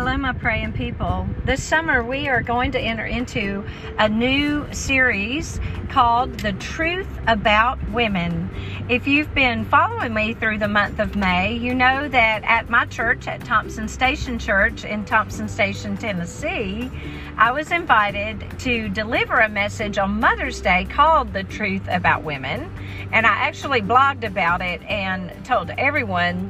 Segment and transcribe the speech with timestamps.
[0.00, 1.28] Hello, my praying people.
[1.44, 3.62] This summer, we are going to enter into
[3.98, 5.60] a new series
[5.90, 8.48] called The Truth About Women.
[8.88, 12.86] If you've been following me through the month of May, you know that at my
[12.86, 16.90] church, at Thompson Station Church in Thompson Station, Tennessee,
[17.36, 22.72] I was invited to deliver a message on Mother's Day called The Truth About Women.
[23.12, 26.49] And I actually blogged about it and told everyone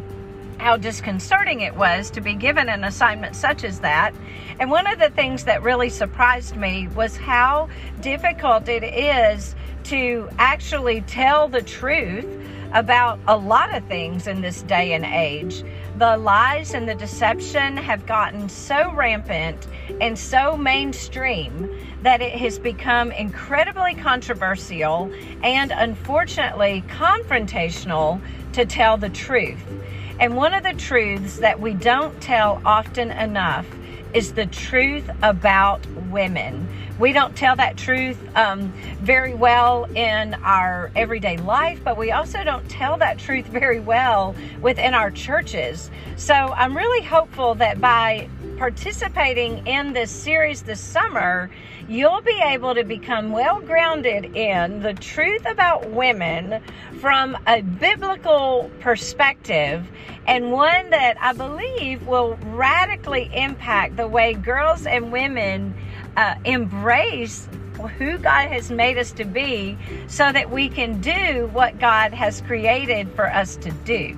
[0.60, 4.14] how disconcerting it was to be given an assignment such as that.
[4.59, 7.70] And one of the things that really surprised me was how
[8.02, 12.27] difficult it is to actually tell the truth
[12.73, 15.65] about a lot of things in this day and age.
[15.96, 19.66] The lies and the deception have gotten so rampant
[20.01, 21.68] and so mainstream
[22.02, 28.20] that it has become incredibly controversial and unfortunately confrontational
[28.52, 29.62] to tell the truth.
[30.20, 33.66] And one of the truths that we don't tell often enough
[34.13, 36.68] is the truth about women.
[36.99, 42.45] We don't tell that truth um, very well in our everyday life, but we also
[42.45, 45.91] don't tell that truth very well within our churches.
[46.16, 51.51] So I'm really hopeful that by participating in this series this summer,
[51.88, 56.63] you'll be able to become well grounded in the truth about women
[57.01, 59.88] from a biblical perspective
[60.26, 65.75] and one that I believe will radically impact the way girls and women
[66.16, 67.49] uh, embrace
[67.99, 72.41] who God has made us to be so that we can do what God has
[72.43, 74.16] created for us to do.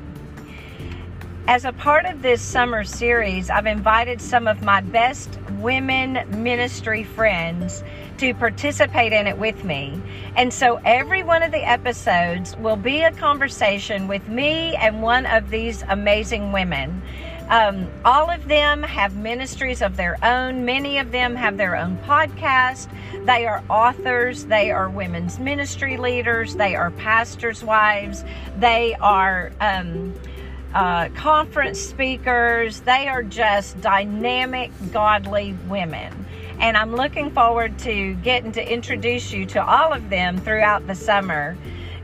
[1.49, 7.05] As a part of this summer series, I've invited some of my best women ministry
[7.05, 7.83] friends
[8.23, 10.01] to participate in it with me.
[10.37, 15.27] And so every one of the episodes will be a conversation with me and one
[15.27, 17.03] of these amazing women.
[17.49, 20.65] Um, all of them have ministries of their own.
[20.65, 22.89] Many of them have their own podcast.
[23.27, 24.45] They are authors.
[24.45, 26.55] They are women's ministry leaders.
[26.55, 28.25] They are pastors' wives.
[28.57, 29.51] They are.
[29.61, 30.15] Um,
[30.75, 32.81] uh, conference speakers.
[32.81, 36.25] They are just dynamic, godly women.
[36.63, 40.95] And I'm looking forward to getting to introduce you to all of them throughout the
[40.95, 41.57] summer.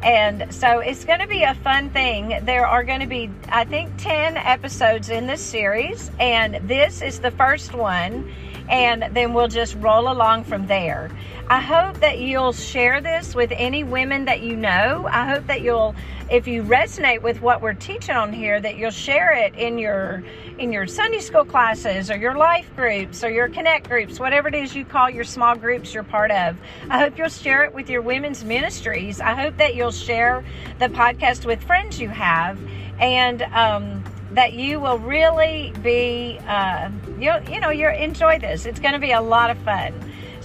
[0.03, 2.41] And so it's going to be a fun thing.
[2.43, 7.21] There are going to be, I think, 10 episodes in this series, and this is
[7.21, 8.29] the first one.
[8.69, 11.11] And then we'll just roll along from there.
[11.49, 15.09] I hope that you'll share this with any women that you know.
[15.09, 15.95] I hope that you'll
[16.31, 20.23] if you resonate with what we're teaching on here that you'll share it in your
[20.59, 24.55] in your Sunday school classes or your life groups or your connect groups, whatever it
[24.55, 26.57] is you call your small groups you're part of.
[26.91, 29.21] I hope you'll share it with your women's ministries.
[29.21, 30.45] I hope that you'll share
[30.79, 32.61] the podcast with friends you have
[33.01, 38.67] and um, that you will really be uh, you you know you enjoy this.
[38.67, 39.95] It's going to be a lot of fun.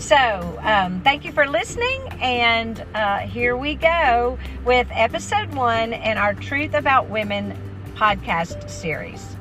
[0.03, 6.17] So, um, thank you for listening, and uh, here we go with episode one in
[6.17, 7.57] our Truth About Women
[7.95, 9.37] podcast series.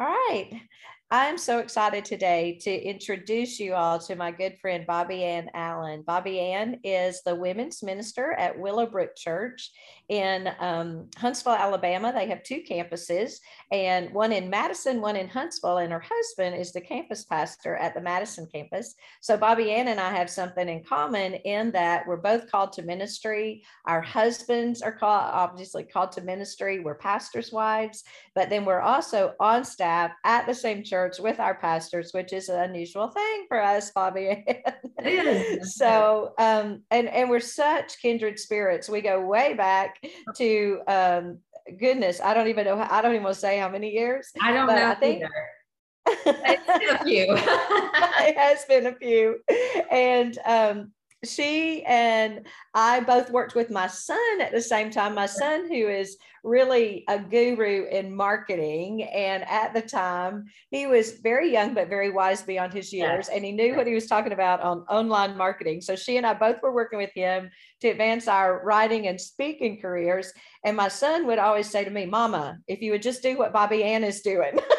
[0.00, 0.50] All right.
[1.08, 6.02] I'm so excited today to introduce you all to my good friend Bobby Ann Allen.
[6.04, 9.70] Bobby Ann is the women's minister at Willowbrook Church
[10.08, 12.12] in um, Huntsville, Alabama.
[12.12, 13.40] They have two campuses,
[13.72, 15.78] and one in Madison, one in Huntsville.
[15.78, 18.94] And her husband is the campus pastor at the Madison campus.
[19.20, 22.82] So Bobby Ann and I have something in common in that we're both called to
[22.82, 23.64] ministry.
[23.86, 26.80] Our husbands are called, obviously called to ministry.
[26.80, 31.54] We're pastors' wives, but then we're also on staff at the same church with our
[31.54, 34.44] pastors, which is an unusual thing for us, Bobby.
[34.98, 35.60] Ann.
[35.62, 38.88] So, um, and and we're such kindred spirits.
[38.88, 39.95] We go way back
[40.36, 41.38] to um,
[41.78, 42.20] goodness.
[42.20, 42.76] I don't even know.
[42.76, 44.30] How, I don't even want to say how many years.
[44.40, 44.90] I don't know.
[44.90, 45.22] I think.
[45.22, 45.30] Either.
[46.26, 47.26] it's been a few.
[47.30, 49.40] it has been a few,
[49.90, 50.92] and um,
[51.26, 55.14] she and I both worked with my son at the same time.
[55.14, 61.18] My son, who is really a guru in marketing, and at the time he was
[61.18, 64.32] very young but very wise beyond his years, and he knew what he was talking
[64.32, 65.80] about on online marketing.
[65.80, 67.50] So she and I both were working with him
[67.80, 70.32] to advance our writing and speaking careers.
[70.64, 73.52] And my son would always say to me, "Mama, if you would just do what
[73.52, 74.58] Bobby Ann is doing."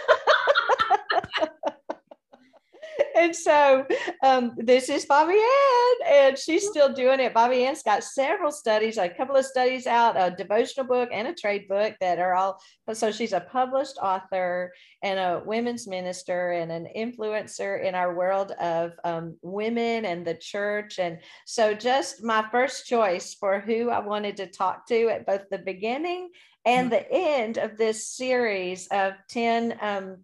[3.27, 3.85] and so
[4.23, 7.33] um, this is Bobby Ann, and she's still doing it.
[7.33, 11.33] Bobby Ann's got several studies, a couple of studies out, a devotional book and a
[11.33, 12.59] trade book that are all.
[12.93, 14.71] So she's a published author
[15.03, 20.35] and a women's minister and an influencer in our world of um, women and the
[20.35, 20.99] church.
[20.99, 25.43] And so, just my first choice for who I wanted to talk to at both
[25.51, 26.29] the beginning
[26.67, 30.17] and the end of this series of 10 um,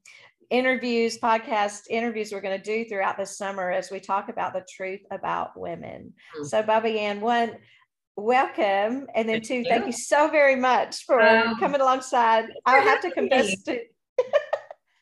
[0.54, 4.64] interviews, podcast interviews we're going to do throughout the summer as we talk about the
[4.72, 6.14] truth about women.
[6.36, 6.46] Mm-hmm.
[6.46, 7.54] So, Bobby Ann, one,
[8.16, 9.08] welcome.
[9.16, 12.46] And then, two, thank you so very much for um, coming alongside.
[12.68, 13.80] I have to confess to.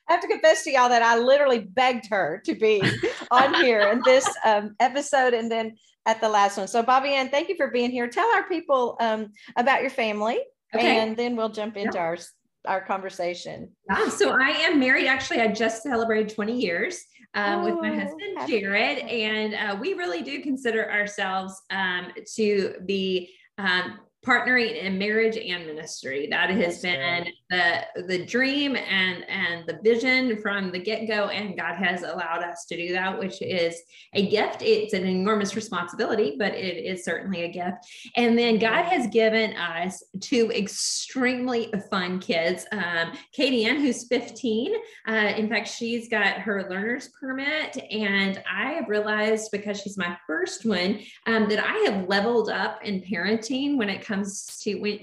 [0.08, 2.82] I have to confess to y'all that I literally begged her to be
[3.32, 6.68] on here in this um, episode and then at the last one.
[6.68, 8.08] So, Bobby Ann, thank you for being here.
[8.08, 10.40] Tell our people um, about your family,
[10.74, 11.00] okay.
[11.00, 12.18] and then we'll jump into our
[12.66, 13.70] our conversation.
[13.90, 15.08] Yeah, so I am married.
[15.08, 17.04] Actually, I just celebrated 20 years
[17.34, 22.12] um, oh, with my oh, husband, Jared, and uh, we really do consider ourselves um,
[22.36, 26.28] to be um, partnering in marriage and ministry.
[26.30, 31.76] That has been the the dream and and the vision from the get-go and god
[31.76, 33.82] has allowed us to do that which is
[34.14, 34.62] a gift.
[34.62, 37.78] It's an enormous responsibility but it is certainly a gift.
[38.16, 44.74] And then god has given us two extremely fun kids um, katie ann who's 15
[45.08, 50.16] uh, in fact she's got her learner's permit and i have realized because she's my
[50.28, 55.00] first one um, that i have leveled up in parenting when it comes to when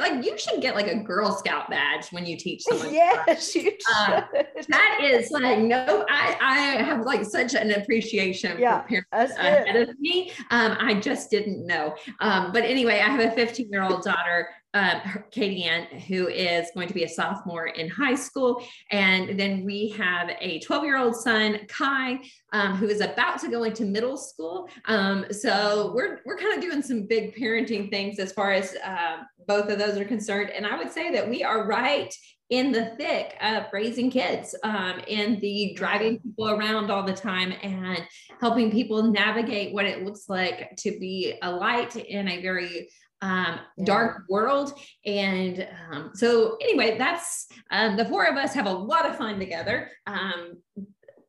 [0.00, 2.92] like you should get like a girl scout badge badge when you teach someone.
[2.92, 4.22] yes, you uh,
[4.68, 9.88] that is like no, I I have like such an appreciation yeah, for parents ahead
[9.88, 10.32] of me.
[10.50, 11.94] Um, I just didn't know.
[12.20, 15.00] Um, but anyway, I have a 15 year old daughter um,
[15.30, 18.62] Katie Ann, who is going to be a sophomore in high school.
[18.90, 22.18] And then we have a 12 year old son, Kai,
[22.52, 24.68] um, who is about to go into middle school.
[24.84, 29.18] Um, so we're, we're kind of doing some big parenting things as far as uh,
[29.46, 30.50] both of those are concerned.
[30.50, 32.14] And I would say that we are right
[32.50, 37.52] in the thick of raising kids um, and the driving people around all the time
[37.62, 38.02] and
[38.40, 42.88] helping people navigate what it looks like to be a light in a very
[43.20, 43.84] um, yeah.
[43.84, 44.72] dark world.
[45.04, 49.38] And um, so, anyway, that's um, the four of us have a lot of fun
[49.38, 49.90] together.
[50.06, 50.58] Um,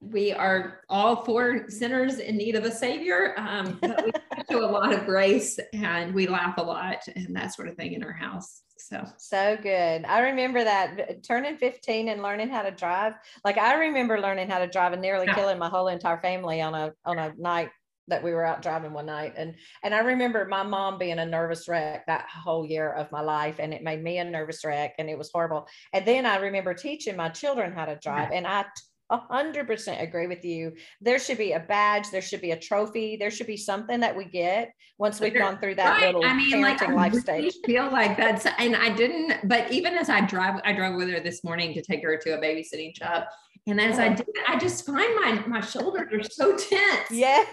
[0.02, 4.12] we are all four sinners in need of a savior, um, but we
[4.50, 7.94] show a lot of grace and we laugh a lot and that sort of thing
[7.94, 8.62] in our house.
[8.78, 10.06] So so good.
[10.06, 13.14] I remember that turning 15 and learning how to drive.
[13.44, 15.36] Like I remember learning how to drive and nearly yeah.
[15.36, 17.70] killing my whole entire family on a on a night
[18.10, 21.26] that we were out driving one night and and I remember my mom being a
[21.26, 24.96] nervous wreck that whole year of my life and it made me a nervous wreck
[24.98, 28.46] and it was horrible and then I remember teaching my children how to drive and
[28.46, 28.66] I
[29.10, 30.74] a hundred percent agree with you.
[31.02, 32.10] There should be a badge.
[32.12, 33.18] There should be a trophy.
[33.18, 36.14] There should be something that we get once we've gone through that right.
[36.14, 37.54] little I mean, parenting like, life stage.
[37.66, 39.48] Feel like that's, and I didn't.
[39.48, 42.38] But even as I drive, I drove with her this morning to take her to
[42.38, 43.24] a babysitting job,
[43.68, 47.12] and as I did, I just find my my shoulders are so tense.
[47.12, 47.48] Yes.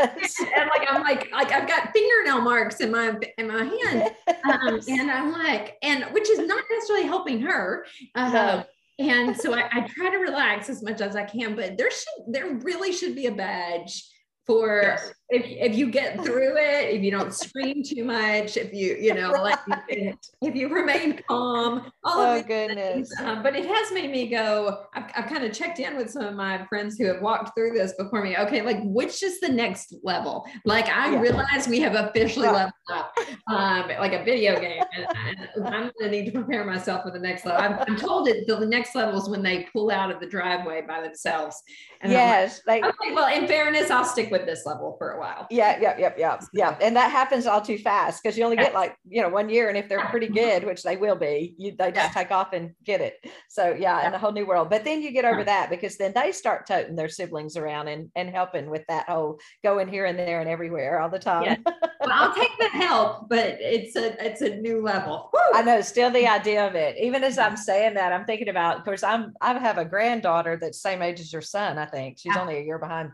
[0.56, 4.10] And like I'm like like I've got fingernail marks in my in my hand.
[4.28, 4.88] Um, yes.
[4.88, 7.84] Um, and I'm like, and which is not necessarily helping her.
[8.14, 8.64] Uh, no.
[8.98, 12.24] And so I, I try to relax as much as I can, but there should
[12.28, 14.02] there really should be a badge
[14.46, 18.72] for yes if, if you get through it, if you don't scream too much, if
[18.72, 19.58] you, you know, right.
[19.68, 23.10] like if you remain calm, all oh, of goodness.
[23.20, 26.24] Um, but it has made me go, I've, I've kind of checked in with some
[26.24, 28.36] of my friends who have walked through this before me.
[28.36, 30.46] Okay, like which is the next level?
[30.64, 31.20] Like I yeah.
[31.20, 33.12] realize we have officially leveled up,
[33.50, 34.82] um, like a video game.
[34.96, 37.62] And, and I'm gonna need to prepare myself for the next level.
[37.62, 40.82] I'm, I'm told that the next level is when they pull out of the driveway
[40.86, 41.60] by themselves.
[42.00, 42.60] And yes.
[42.66, 45.46] Like, like okay, well, in fairness, I'll stick with this level for a while.
[45.50, 46.76] Yeah, yeah, yeah, yeah, yeah.
[46.80, 49.68] And that happens all too fast because you only get like, you know, one year.
[49.68, 52.72] And if they're pretty good, which they will be, you, they just take off and
[52.84, 53.16] get it.
[53.48, 54.70] So yeah, in a whole new world.
[54.70, 58.10] But then you get over that because then they start toting their siblings around and,
[58.14, 61.44] and helping with that whole going here and there and everywhere all the time.
[61.44, 61.56] Yeah.
[62.00, 65.30] Well, I'll take the help, but it's a it's a new level.
[65.32, 65.40] Woo!
[65.54, 66.96] I know, still the idea of it.
[66.98, 70.56] Even as I'm saying that, I'm thinking about, of course, I'm I have a granddaughter
[70.60, 72.18] that's same age as your son, I think.
[72.18, 73.10] She's only a year behind.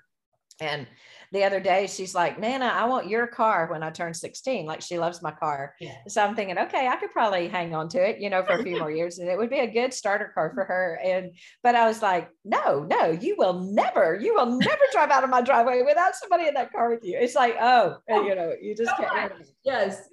[0.61, 0.87] And
[1.33, 4.81] the other day she's like nana i want your car when i turn 16 like
[4.81, 5.75] she loves my car.
[5.81, 5.97] Yeah.
[6.07, 8.63] so i'm thinking okay i could probably hang on to it you know for a
[8.63, 11.01] few more years and it would be a good starter car for her.
[11.03, 15.25] And but i was like no no you will never you will never drive out
[15.25, 17.19] of my driveway without somebody in that car with you.
[17.19, 19.33] It's like oh, oh you know you just can't
[19.65, 20.09] yes.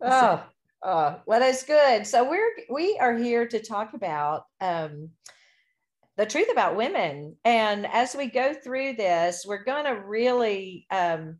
[0.00, 0.42] Oh
[0.84, 2.06] uh, well, that's good.
[2.06, 5.08] So we're we are here to talk about um,
[6.16, 7.36] the truth about women.
[7.44, 11.38] And as we go through this, we're going to really um,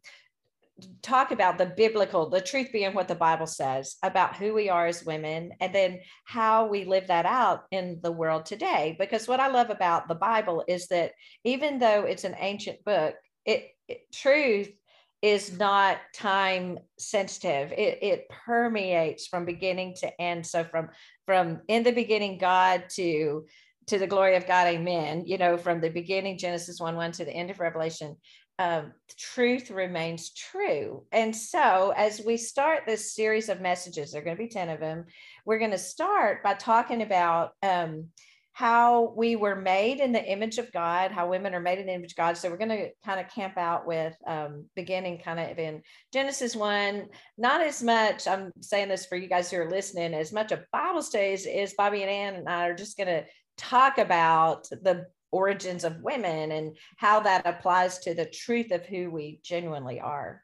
[1.03, 4.87] talk about the biblical, the truth being what the Bible says about who we are
[4.87, 8.97] as women, and then how we live that out in the world today.
[8.99, 11.13] Because what I love about the Bible is that
[11.45, 13.15] even though it's an ancient book,
[13.45, 14.71] it, it truth
[15.23, 17.73] is not time sensitive.
[17.73, 20.47] It, it permeates from beginning to end.
[20.47, 20.91] So from
[21.25, 23.47] from in the beginning, God to
[23.87, 25.25] to the glory of God, amen.
[25.27, 28.17] You know, from the beginning, Genesis 1 1 to the end of Revelation,
[28.59, 31.05] um, truth remains true.
[31.11, 34.69] And so, as we start this series of messages, there are going to be 10
[34.69, 35.07] of them,
[35.45, 38.09] we're going to start by talking about um,
[38.53, 41.95] how we were made in the image of God, how women are made in the
[41.95, 42.37] image of God.
[42.37, 46.55] So, we're going to kind of camp out with um, beginning kind of in Genesis
[46.55, 50.53] 1, not as much, I'm saying this for you guys who are listening, as much
[50.53, 53.25] of Bible studies as Bobby and Ann and I are just going to
[53.57, 59.11] talk about the origins of women and how that applies to the truth of who
[59.11, 60.41] we genuinely are.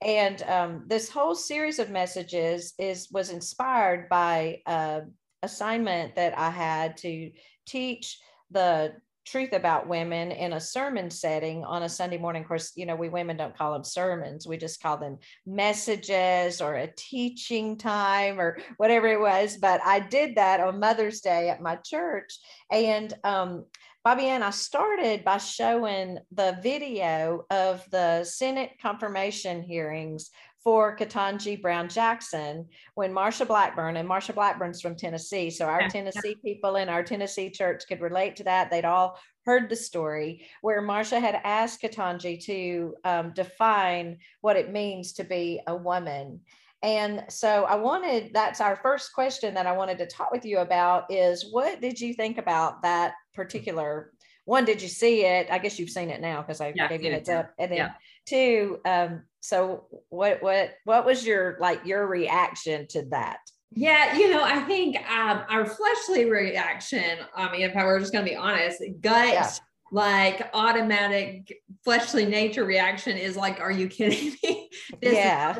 [0.00, 6.50] And um, this whole series of messages is was inspired by an assignment that I
[6.50, 7.30] had to
[7.66, 8.18] teach
[8.50, 12.42] the truth about women in a sermon setting on a Sunday morning.
[12.42, 16.60] Of course, you know, we women don't call them sermons, we just call them messages
[16.60, 19.56] or a teaching time or whatever it was.
[19.56, 22.38] But I did that on Mother's Day at my church.
[22.70, 23.64] And um,
[24.04, 30.30] Bobby Ann, I started by showing the video of the Senate confirmation hearings
[30.64, 35.50] for Ketanji Brown Jackson when Marsha Blackburn, and Marsha Blackburn's from Tennessee.
[35.50, 38.70] So our Tennessee people in our Tennessee church could relate to that.
[38.70, 44.72] They'd all heard the story where Marsha had asked Katanji to um, define what it
[44.72, 46.40] means to be a woman.
[46.82, 50.58] And so I wanted, that's our first question that I wanted to talk with you
[50.58, 54.12] about is what did you think about that particular
[54.44, 54.64] one?
[54.64, 55.48] Did you see it?
[55.50, 57.50] I guess you've seen it now because I yeah, gave you heads up.
[57.58, 57.92] And then yeah.
[58.26, 63.38] Two, um, so what, what, what was your, like your reaction to that?
[63.74, 68.12] Yeah, you know, I think um, our fleshly reaction, I mean, if I were just
[68.12, 69.50] going to be honest, gut, yeah.
[69.90, 74.68] like automatic fleshly nature reaction is like, are you kidding me?
[75.00, 75.58] this yeah.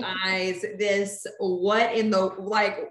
[0.00, 2.90] guys, this, what in the, like,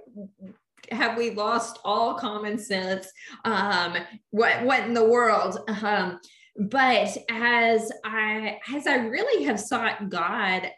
[0.92, 3.12] have we lost all common sense?
[3.46, 3.96] Um,
[4.32, 5.60] what, what in the world?
[5.84, 6.20] Um,
[6.56, 10.70] but as I, as I really have sought God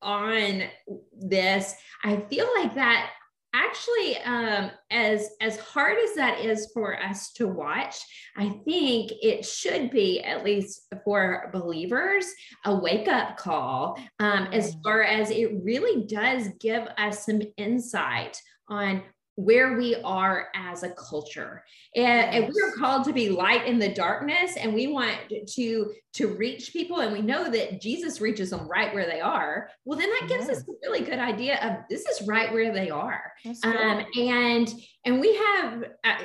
[0.00, 0.64] on
[1.12, 1.74] this,
[2.04, 3.10] I feel like that
[3.54, 7.96] actually um, as as hard as that is for us to watch
[8.36, 12.26] i think it should be at least for believers
[12.64, 14.82] a wake up call um, as mm.
[14.82, 19.02] far as it really does give us some insight on
[19.36, 21.64] where we are as a culture
[21.96, 22.34] and, yes.
[22.34, 26.72] and, we're called to be light in the darkness and we want to to reach
[26.72, 30.28] people and we know that jesus reaches them right where they are well then that
[30.28, 33.32] gives us a really good idea of this is right where they are
[33.64, 34.74] um, and
[35.06, 36.18] and we have uh,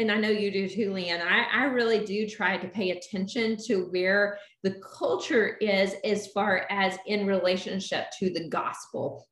[0.00, 1.20] and I know you do too, Leanne.
[1.20, 6.66] I, I really do try to pay attention to where the culture is as far
[6.70, 9.28] as in relationship to the gospel.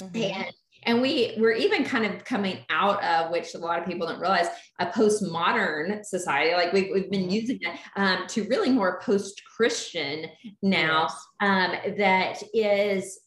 [0.00, 0.40] Mm-hmm.
[0.40, 0.52] And
[0.84, 4.20] and we we're even kind of coming out of which a lot of people don't
[4.20, 4.48] realize
[4.78, 7.30] a postmodern society like we've, we've been mm-hmm.
[7.30, 10.26] using it um, to really more post-christian
[10.62, 11.08] now
[11.40, 13.20] um, that is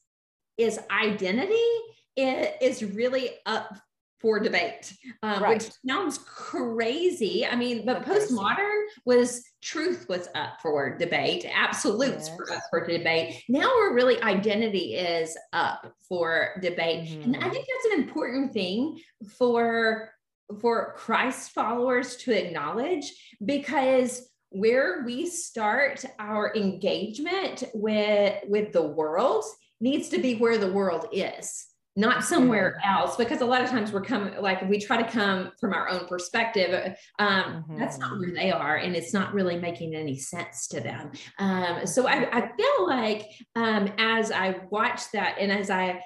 [0.58, 1.56] is identity
[2.18, 3.78] is really up
[4.22, 4.94] for debate,
[5.24, 5.62] um, right.
[5.62, 7.46] which sounds crazy.
[7.46, 12.58] I mean, but postmodern was truth was up for debate, absolutes yes.
[12.58, 13.44] up for debate.
[13.50, 17.22] Now we're really identity is up for debate, mm-hmm.
[17.24, 17.50] and I mm-hmm.
[17.52, 19.00] think that's an important thing
[19.38, 20.10] for
[20.62, 23.12] for Christ followers to acknowledge
[23.44, 29.44] because where we start our engagement with with the world
[29.82, 33.92] needs to be where the world is not somewhere else because a lot of times
[33.94, 37.78] we're coming like we try to come from our own perspective um, mm-hmm.
[37.78, 41.86] that's not where they are and it's not really making any sense to them um,
[41.88, 46.02] so I, I, feel like um, as i watched that and as i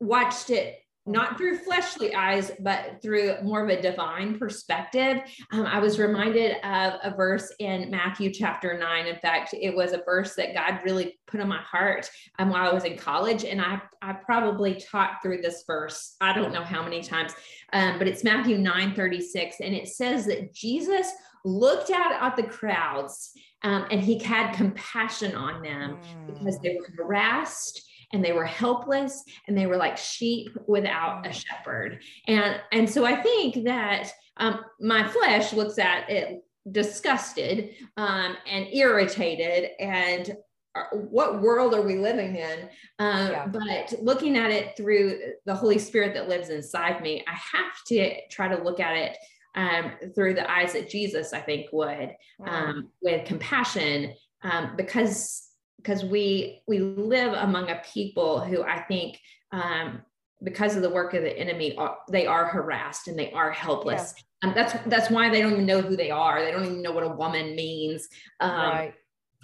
[0.00, 0.76] watched it
[1.06, 5.18] not through fleshly eyes, but through more of a divine perspective.
[5.50, 9.06] Um, I was reminded of a verse in Matthew chapter nine.
[9.06, 12.68] In fact, it was a verse that God really put on my heart um, while
[12.68, 13.44] I was in college.
[13.44, 17.32] And I, I probably taught through this verse, I don't know how many times,
[17.72, 19.56] um, but it's Matthew 9 36.
[19.60, 21.10] And it says that Jesus
[21.44, 26.26] looked out at the crowds um, and he had compassion on them mm.
[26.26, 31.32] because they were harassed and they were helpless and they were like sheep without a
[31.32, 32.02] shepherd.
[32.26, 38.66] And, and so I think that um, my flesh looks at it disgusted um, and
[38.72, 40.36] irritated and
[40.74, 42.68] uh, what world are we living in?
[43.00, 43.46] Um, yeah.
[43.46, 48.28] But looking at it through the Holy Spirit that lives inside me, I have to
[48.28, 49.16] try to look at it
[49.56, 52.14] um, through the eyes that Jesus, I think, would,
[52.46, 55.49] um, with compassion, um, because
[55.82, 59.18] because we we live among a people who I think
[59.52, 60.02] um,
[60.42, 64.14] because of the work of the enemy, are, they are harassed and they are helpless.
[64.16, 64.48] Yeah.
[64.48, 66.42] Um, that's that's why they don't even know who they are.
[66.42, 68.08] They don't even know what a woman means.
[68.40, 68.94] Um, right.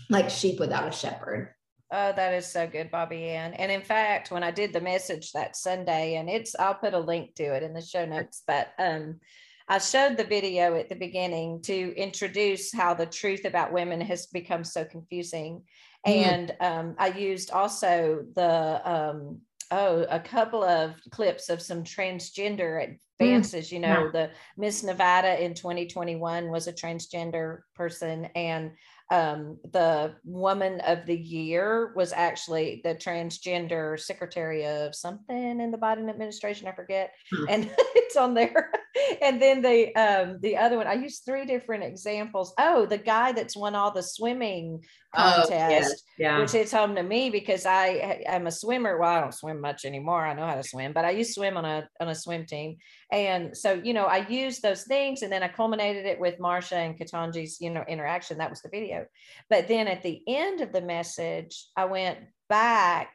[0.09, 1.55] Like sheep without a shepherd.
[1.93, 3.55] Oh, that is so good, Bobby Ann.
[3.55, 6.99] And in fact, when I did the message that Sunday, and it's I'll put a
[6.99, 9.21] link to it in the show notes, but um
[9.69, 14.27] I showed the video at the beginning to introduce how the truth about women has
[14.27, 15.63] become so confusing.
[16.07, 16.31] Mm-hmm.
[16.31, 22.81] And um, I used also the um, oh a couple of clips of some transgender
[22.81, 22.97] mm.
[23.21, 23.69] advances.
[23.69, 23.73] Mm.
[23.73, 24.11] You know, yeah.
[24.13, 28.73] the Miss Nevada in 2021 was a transgender person, and
[29.11, 35.79] um, the woman of the year was actually the transgender secretary of something in the
[35.79, 36.69] Biden administration.
[36.69, 37.47] I forget, hmm.
[37.49, 38.71] and it's on there.
[39.23, 42.53] and then the um, the other one, I used three different examples.
[42.59, 44.85] Oh, the guy that's won all the swimming
[45.15, 46.03] contest, oh, yes.
[46.19, 46.39] yeah.
[46.39, 48.99] which hits home to me because I i'm a swimmer.
[48.99, 50.25] Well, I don't swim much anymore.
[50.25, 52.47] I know how to swim, but I used to swim on a on a swim
[52.47, 52.77] team,
[53.13, 56.73] and so, you know, I used those things and then I culminated it with Marsha
[56.73, 58.39] and Ketanji's, you know, interaction.
[58.39, 59.07] That was the video.
[59.49, 63.11] But then at the end of the message, I went back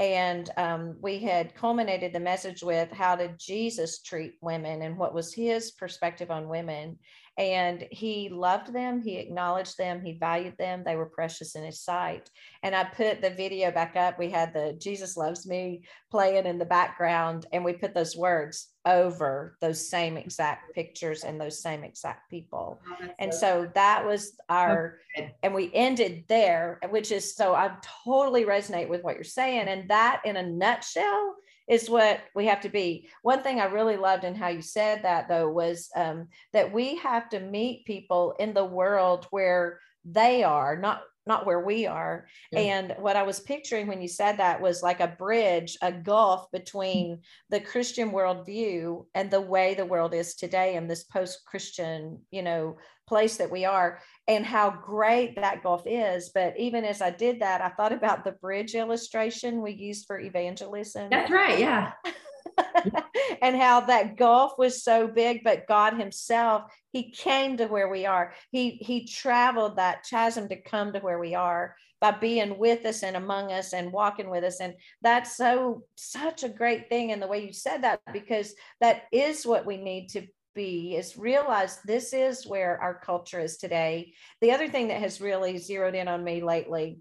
[0.00, 5.12] and um, we had culminated the message with how did Jesus treat women and what
[5.12, 6.98] was his perspective on women
[7.40, 11.80] and he loved them he acknowledged them he valued them they were precious in his
[11.80, 12.28] sight.
[12.62, 16.58] And i put the video back up we had the jesus loves me playing in
[16.58, 21.84] the background and we put those words over those same exact pictures and those same
[21.84, 22.80] exact people.
[23.18, 24.98] And so that was our
[25.42, 27.70] and we ended there which is so i
[28.04, 31.36] totally resonate with what you're saying and that in a nutshell
[31.70, 33.08] is what we have to be.
[33.22, 36.96] One thing I really loved in how you said that though was um, that we
[36.96, 42.26] have to meet people in the world where they are, not not where we are.
[42.52, 42.60] Yeah.
[42.60, 46.50] And what I was picturing when you said that was like a bridge, a gulf
[46.50, 52.42] between the Christian worldview and the way the world is today and this post-Christian, you
[52.42, 52.76] know,
[53.06, 56.30] place that we are and how great that gulf is.
[56.34, 60.20] But even as I did that, I thought about the bridge illustration we used for
[60.20, 61.10] evangelism.
[61.10, 61.58] That's right.
[61.58, 61.92] Yeah.
[63.42, 68.06] and how that gulf was so big but god himself he came to where we
[68.06, 68.32] are.
[68.50, 73.02] He he traveled that chasm to come to where we are by being with us
[73.02, 74.60] and among us and walking with us.
[74.60, 79.02] And that's so such a great thing in the way you said that because that
[79.12, 84.14] is what we need to be is realize this is where our culture is today.
[84.40, 86.98] The other thing that has really zeroed in on me lately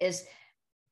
[0.00, 0.24] is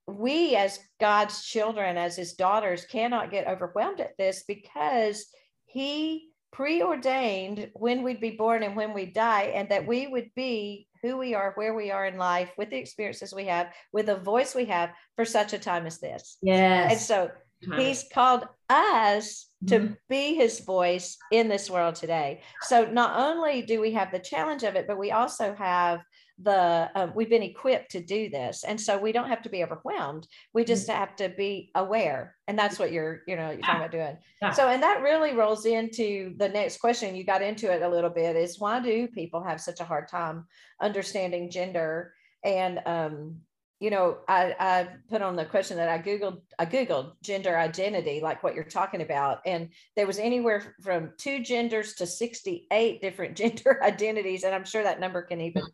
[0.06, 5.26] we as God's children, as his daughters, cannot get overwhelmed at this because
[5.66, 10.86] he preordained when we'd be born and when we die, and that we would be
[11.02, 14.16] who we are, where we are in life, with the experiences we have, with the
[14.16, 16.36] voice we have for such a time as this.
[16.42, 16.92] Yes.
[16.92, 17.30] And so
[17.76, 19.92] he's called us to mm-hmm.
[20.08, 22.42] be his voice in this world today.
[22.62, 26.00] So not only do we have the challenge of it, but we also have
[26.38, 28.64] the um, we've been equipped to do this.
[28.64, 30.26] And so we don't have to be overwhelmed.
[30.52, 30.98] We just mm-hmm.
[30.98, 32.36] have to be aware.
[32.48, 34.16] And that's what you're you know you're talking about doing.
[34.54, 37.14] So and that really rolls into the next question.
[37.14, 40.08] You got into it a little bit is why do people have such a hard
[40.08, 40.46] time
[40.80, 42.14] understanding gender?
[42.44, 43.36] And um
[43.82, 48.20] you know i i put on the question that i googled i googled gender identity
[48.20, 49.40] like what you're talking about.
[49.44, 54.44] And there was anywhere from two genders to 68 different gender identities.
[54.44, 55.64] And i'm sure that number can even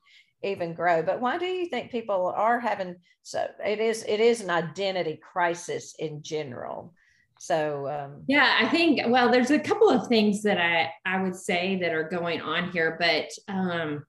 [0.42, 4.40] even grow but why do you think people are having so it is it is
[4.40, 6.94] an identity crisis in general
[7.38, 11.34] so um, yeah i think well there's a couple of things that i i would
[11.34, 14.04] say that are going on here but um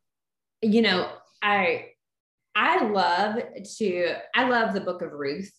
[0.62, 1.12] you know
[1.42, 1.86] i
[2.56, 3.36] i love
[3.78, 5.52] to i love the book of ruth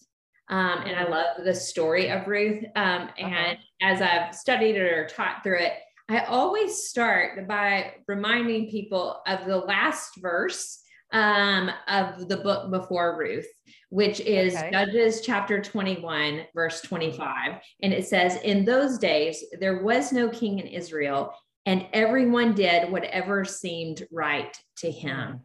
[0.50, 1.12] um, and i mm-hmm.
[1.12, 3.10] love the story of ruth um, uh-huh.
[3.18, 3.54] and uh-huh.
[3.82, 5.72] as i've studied it or taught through it
[6.10, 10.80] I always start by reminding people of the last verse
[11.12, 13.46] um, of the book before Ruth,
[13.90, 14.70] which is okay.
[14.72, 17.60] Judges chapter 21, verse 25.
[17.82, 21.32] And it says, In those days, there was no king in Israel,
[21.64, 25.42] and everyone did whatever seemed right to him.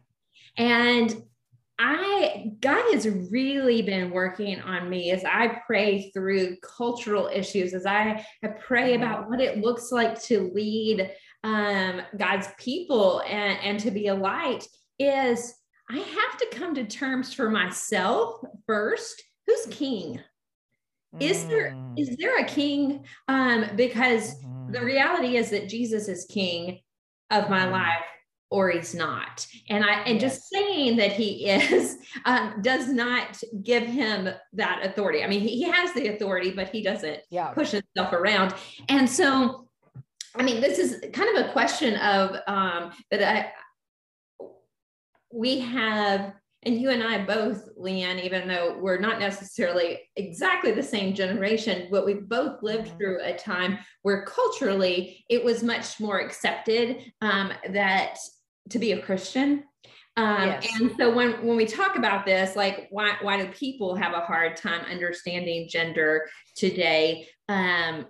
[0.56, 1.14] And
[1.78, 7.84] I God has really been working on me as I pray through cultural issues, as
[7.84, 9.02] I, I pray mm-hmm.
[9.02, 11.10] about what it looks like to lead
[11.44, 14.66] um, God's people and, and to be a light
[14.98, 15.54] is
[15.90, 19.22] I have to come to terms for myself first.
[19.46, 20.20] Who's king?
[21.20, 21.98] Is there mm.
[21.98, 23.04] is there a king?
[23.28, 24.72] Um, because mm-hmm.
[24.72, 26.80] the reality is that Jesus is king
[27.30, 27.72] of my mm.
[27.72, 28.04] life
[28.56, 29.46] or he's not.
[29.68, 30.32] And I and yes.
[30.32, 35.22] just saying that he is um, does not give him that authority.
[35.22, 37.48] I mean, he, he has the authority, but he doesn't yeah.
[37.48, 38.54] push himself around.
[38.88, 39.68] And so,
[40.34, 43.52] I mean, this is kind of a question of um, that I
[45.30, 50.82] we have and you and I both, Leanne, even though we're not necessarily exactly the
[50.82, 52.96] same generation, but we both lived mm-hmm.
[52.96, 58.18] through a time where culturally it was much more accepted um, that
[58.70, 59.64] to be a Christian.
[60.16, 60.66] Um, yes.
[60.80, 64.20] And so when when we talk about this, like why why do people have a
[64.20, 66.26] hard time understanding gender
[66.56, 67.28] today?
[67.48, 68.06] Um,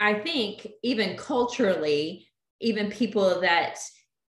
[0.00, 2.28] I think even culturally,
[2.60, 3.78] even people that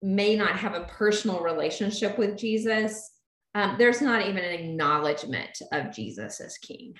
[0.02, 3.10] may not have a personal relationship with Jesus,
[3.54, 6.94] um, there's not even an acknowledgement of Jesus as King.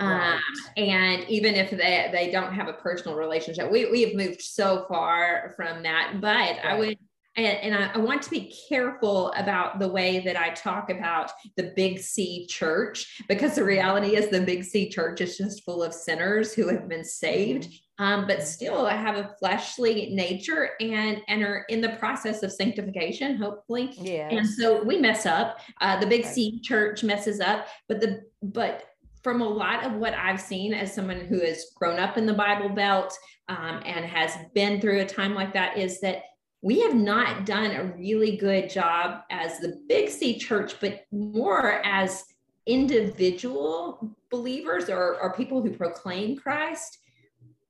[0.00, 0.34] Right.
[0.34, 0.40] Um,
[0.76, 4.86] and even if they, they don't have a personal relationship, we, we have moved so
[4.88, 6.14] far from that.
[6.20, 6.60] But right.
[6.64, 6.98] I would
[7.36, 11.32] and, and I, I, want to be careful about the way that I talk about
[11.56, 15.82] the Big C church because the reality is the Big C church is just full
[15.82, 17.68] of sinners who have been saved,
[17.98, 23.36] um, but still have a fleshly nature and and are in the process of sanctification,
[23.36, 23.92] hopefully.
[23.96, 24.28] Yeah.
[24.30, 25.58] And so we mess up.
[25.80, 28.84] Uh, the Big C church messes up, but the but
[29.24, 32.34] from a lot of what I've seen as someone who has grown up in the
[32.34, 33.16] Bible Belt
[33.48, 36.24] um, and has been through a time like that, is that
[36.64, 41.82] we have not done a really good job as the big C church, but more
[41.84, 42.24] as
[42.64, 47.00] individual believers or, or people who proclaim Christ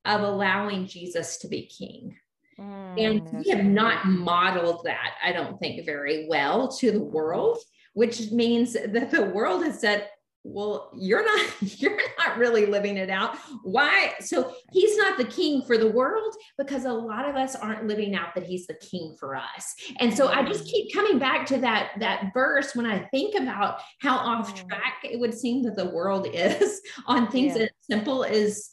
[0.04, 2.16] of allowing Jesus to be king.
[2.56, 7.58] Mm, and we have not modeled that, I don't think, very well to the world,
[7.94, 10.08] which means that the world has said,
[10.44, 15.62] well you're not you're not really living it out why so he's not the king
[15.62, 19.16] for the world because a lot of us aren't living out that he's the king
[19.18, 22.98] for us and so i just keep coming back to that that verse when i
[23.06, 24.68] think about how off mm.
[24.68, 27.62] track it would seem that the world is on things yeah.
[27.62, 28.70] as simple as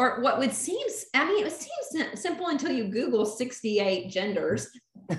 [0.00, 4.68] or what would seem i mean it seems simple until you google 68 genders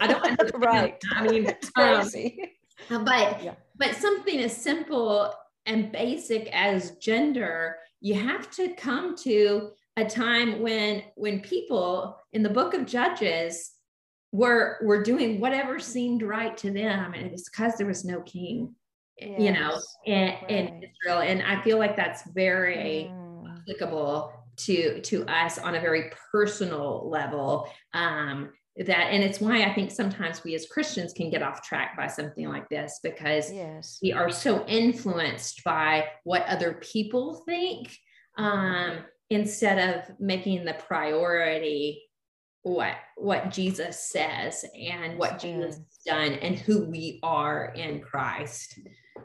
[0.02, 0.60] i don't know.
[0.60, 2.52] right i mean crazy
[2.90, 3.54] um, but yeah.
[3.78, 5.34] but something as simple
[5.66, 12.44] and basic as gender, you have to come to a time when when people in
[12.44, 13.72] the book of Judges
[14.32, 18.76] were were doing whatever seemed right to them, and it's because there was no king,
[19.18, 19.40] yes.
[19.40, 20.50] you know, in, right.
[20.50, 21.22] in Israel.
[21.22, 23.58] And I feel like that's very mm.
[23.58, 27.70] applicable to to us on a very personal level.
[27.94, 31.96] Um, that and it's why i think sometimes we as christians can get off track
[31.96, 34.00] by something like this because yes.
[34.04, 37.96] we are so influenced by what other people think
[38.38, 38.98] um,
[39.30, 42.04] instead of making the priority
[42.64, 48.80] what what jesus says and what jesus has done and who we are in christ.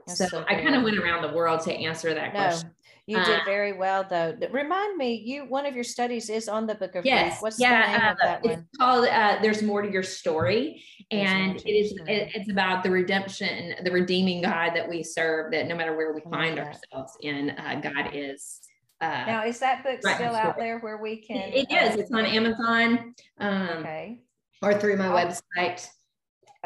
[0.07, 2.71] So, so i kind of went around the world to answer that no, question
[3.11, 4.37] you uh, did very well, though.
[4.53, 7.43] Remind me, you one of your studies is on the Book of yes, Ruth.
[7.43, 8.69] What's yeah, the name uh, of that it's one?
[8.79, 13.75] called uh, "There's More to Your Story," and it is it, it's about the redemption,
[13.83, 15.51] the redeeming God that we serve.
[15.51, 18.61] That no matter where we find ourselves in, uh, God is.
[19.01, 21.53] Uh, now, is that book right still out there where we can?
[21.53, 21.97] it, it is.
[21.97, 23.15] It's on Amazon.
[23.39, 24.21] Um, okay.
[24.63, 25.89] Or through my I'll, website.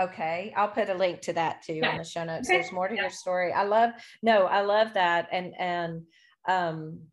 [0.01, 1.93] Okay, I'll put a link to that too yeah.
[1.93, 2.49] in the show notes.
[2.49, 2.59] Okay.
[2.59, 3.03] There's more to yeah.
[3.03, 3.53] your story.
[3.53, 3.91] I love
[4.23, 6.03] no, I love that, and and
[6.47, 7.09] um,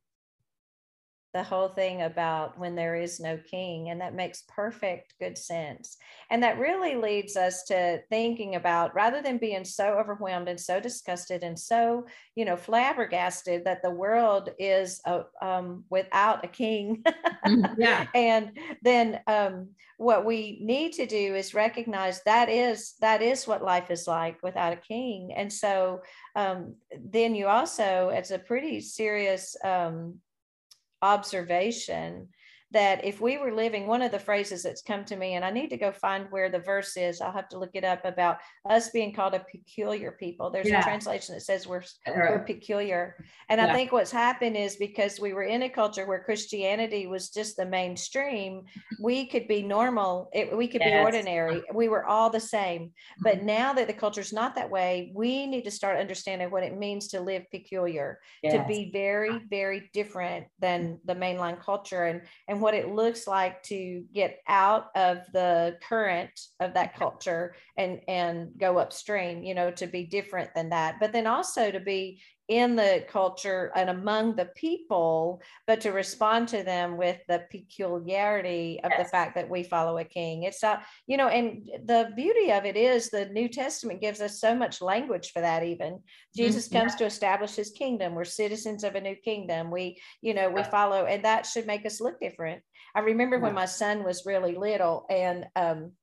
[1.34, 5.98] the whole thing about when there is no king and that makes perfect good sense.
[6.30, 10.80] And that really leads us to thinking about rather than being so overwhelmed and so
[10.80, 17.04] disgusted and so you know flabbergasted that the world is uh, um, without a king.
[17.46, 18.08] Mm-hmm, yeah.
[18.14, 23.64] And then um, what we need to do is recognize that is that is what
[23.64, 25.32] life is like without a king.
[25.36, 26.02] And so
[26.36, 30.20] um, then you also it's a pretty serious um,
[31.02, 32.30] observation
[32.72, 35.52] that if we were living, one of the phrases that's come to me, and I
[35.52, 38.38] need to go find where the verse is, I'll have to look it up about
[38.70, 40.50] us being called a peculiar people.
[40.50, 40.80] There's yeah.
[40.80, 43.16] a translation that says we're, we're peculiar.
[43.50, 43.68] And yeah.
[43.68, 47.58] I think what's happened is because we were in a culture where Christianity was just
[47.58, 48.64] the mainstream,
[49.02, 50.92] we could be normal, it, we could yes.
[50.92, 52.92] be ordinary, we were all the same.
[53.20, 53.48] But mm-hmm.
[53.48, 56.78] now that the culture is not that way, we need to start understanding what it
[56.78, 58.54] means to live peculiar, yes.
[58.54, 62.06] to be very, very different than the mainline culture.
[62.06, 66.92] And, and and what it looks like to get out of the current of that
[66.92, 67.00] mm-hmm.
[67.00, 71.72] culture and and go upstream you know to be different than that but then also
[71.72, 77.18] to be in the culture and among the people, but to respond to them with
[77.30, 79.00] the peculiarity of yes.
[79.00, 80.44] the fact that we follow a king.
[80.44, 84.42] It's not, you know, and the beauty of it is the New Testament gives us
[84.42, 86.02] so much language for that, even.
[86.36, 86.80] Jesus mm-hmm.
[86.80, 88.16] comes to establish his kingdom.
[88.16, 89.72] We're citizens of a new kingdom.
[89.72, 92.62] We, you know, we follow, and that should make us look different.
[92.94, 95.94] I remember when my son was really little and um,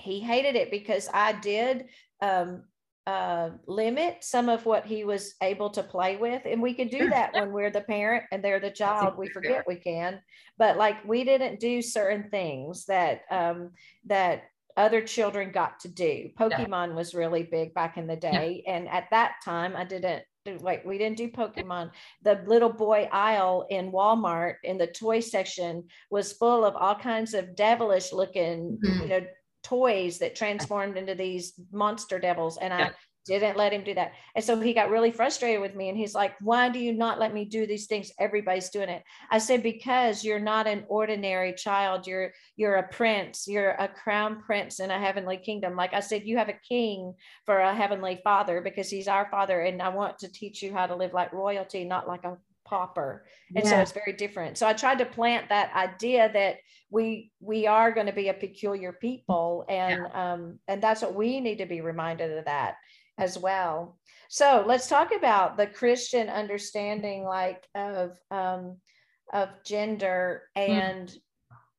[0.00, 1.86] he hated it because I did
[2.22, 2.62] um,
[3.08, 6.42] uh, limit some of what he was able to play with.
[6.44, 9.16] And we can do that when we're the parent and they're the child.
[9.16, 10.20] We forget we can,
[10.58, 13.70] but like we didn't do certain things that um,
[14.04, 14.42] that
[14.76, 16.28] other children got to do.
[16.38, 20.24] Pokemon was really big back in the day, and at that time I didn't.
[20.60, 21.90] Wait, we didn't do Pokemon.
[22.22, 27.34] The little boy aisle in Walmart in the toy section was full of all kinds
[27.34, 29.02] of devilish looking, mm-hmm.
[29.02, 29.20] you know,
[29.62, 32.86] toys that transformed into these monster devils and yeah.
[32.86, 32.90] i
[33.28, 34.12] didn't let him do that.
[34.34, 37.20] And so he got really frustrated with me and he's like why do you not
[37.20, 38.10] let me do these things?
[38.18, 39.02] Everybody's doing it.
[39.30, 42.06] I said because you're not an ordinary child.
[42.06, 43.46] You're you're a prince.
[43.46, 45.76] You're a crown prince in a heavenly kingdom.
[45.76, 49.60] Like i said you have a king for a heavenly father because he's our father
[49.60, 52.36] and i want to teach you how to live like royalty not like a
[52.68, 53.70] pauper and yeah.
[53.70, 56.56] so it's very different so i tried to plant that idea that
[56.90, 60.32] we we are going to be a peculiar people and yeah.
[60.32, 62.74] um and that's what we need to be reminded of that
[63.16, 63.96] as well
[64.28, 68.76] so let's talk about the christian understanding like of um
[69.32, 70.62] of gender hmm.
[70.62, 71.16] and mm.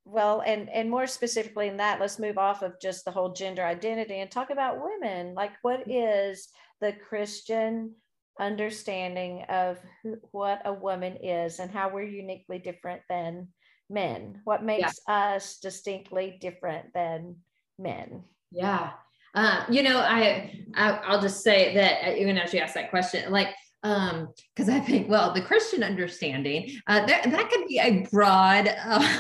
[0.06, 3.64] well and and more specifically in that let's move off of just the whole gender
[3.64, 6.50] identity and talk about women like what is
[6.82, 7.94] the christian
[8.40, 13.50] understanding of who, what a woman is and how we're uniquely different than
[13.90, 14.42] men?
[14.44, 15.34] What makes yeah.
[15.36, 17.38] us distinctly different than
[17.78, 18.24] men?
[18.52, 18.92] Yeah.
[19.36, 22.90] Uh, you know, I, I will just say that uh, even as you ask that
[22.90, 23.50] question, like
[23.84, 28.68] um because i think well the christian understanding uh that, that could be a broad
[28.86, 29.20] uh,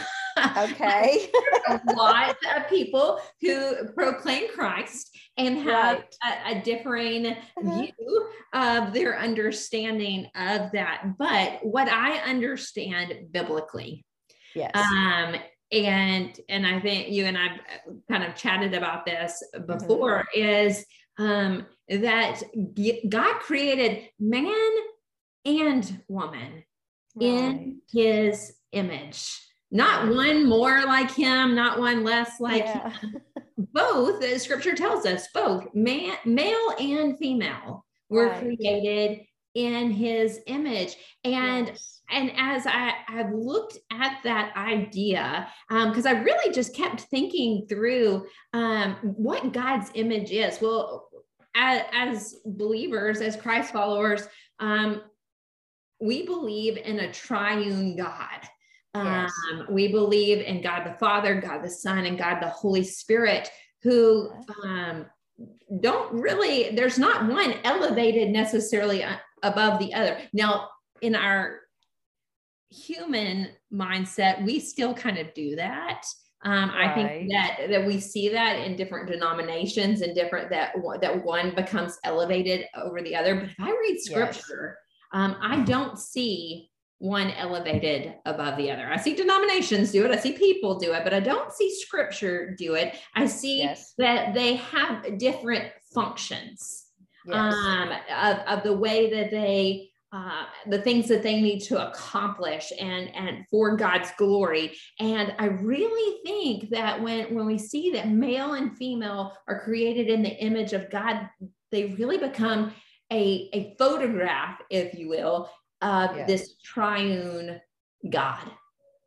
[0.57, 1.29] okay
[1.69, 5.08] a lot of people who proclaim christ
[5.39, 6.55] and have right.
[6.55, 7.81] a, a, differing uh-huh.
[7.81, 14.05] view of their understanding of that but what i understand biblically
[14.55, 14.71] Yes.
[14.73, 15.35] Um,
[15.71, 17.59] and and I think you and I
[18.09, 20.41] kind of chatted about this before mm-hmm.
[20.41, 20.85] is
[21.17, 22.41] um, that
[23.07, 24.71] God created man
[25.45, 26.63] and woman
[27.15, 27.27] right.
[27.27, 29.39] in His image.
[29.71, 32.89] Not one more like him, not one less like yeah.
[32.89, 33.21] him.
[33.73, 38.39] Both, the scripture tells us, both man, male and female were right.
[38.39, 40.95] created in his image.
[41.23, 46.75] And yes and as I I've looked at that idea, because um, I really just
[46.75, 50.59] kept thinking through um, what God's image is.
[50.61, 51.09] Well,
[51.55, 54.27] as, as believers, as Christ followers,
[54.59, 55.01] um,
[56.01, 58.47] we believe in a triune God.
[58.95, 59.31] Yes.
[59.51, 63.49] Um, we believe in God the Father, God the Son, and God the Holy Spirit,
[63.83, 64.31] who
[64.63, 65.05] um,
[65.79, 69.05] don't really, there's not one elevated necessarily
[69.43, 70.17] above the other.
[70.33, 70.69] Now,
[71.01, 71.59] in our
[72.69, 76.03] human mindset, we still kind of do that.
[76.43, 76.89] Um, right.
[76.89, 81.53] I think that that we see that in different denominations and different that that one
[81.53, 83.35] becomes elevated over the other.
[83.35, 85.21] But if I read scripture, yes.
[85.21, 86.68] um, I don't see
[86.99, 88.87] one elevated above the other.
[88.91, 90.11] I see denominations do it.
[90.11, 92.95] I see people do it, but I don't see scripture do it.
[93.15, 93.93] I see yes.
[93.97, 96.87] that they have different functions
[97.25, 97.53] yes.
[97.53, 102.73] um, of, of the way that they uh, the things that they need to accomplish
[102.79, 104.75] and and for God's glory.
[104.99, 110.07] And I really think that when when we see that male and female are created
[110.07, 111.29] in the image of God,
[111.71, 112.73] they really become
[113.11, 115.49] a, a photograph, if you will,
[115.81, 116.27] of yes.
[116.27, 117.59] this triune
[118.09, 118.51] God.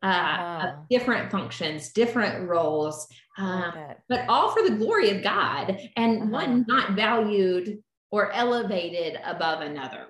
[0.03, 3.07] Uh, different functions, different roles,
[3.39, 3.71] uh,
[4.09, 6.29] but all for the glory of God, and uh-huh.
[6.29, 7.81] one not valued
[8.11, 10.09] or elevated above another.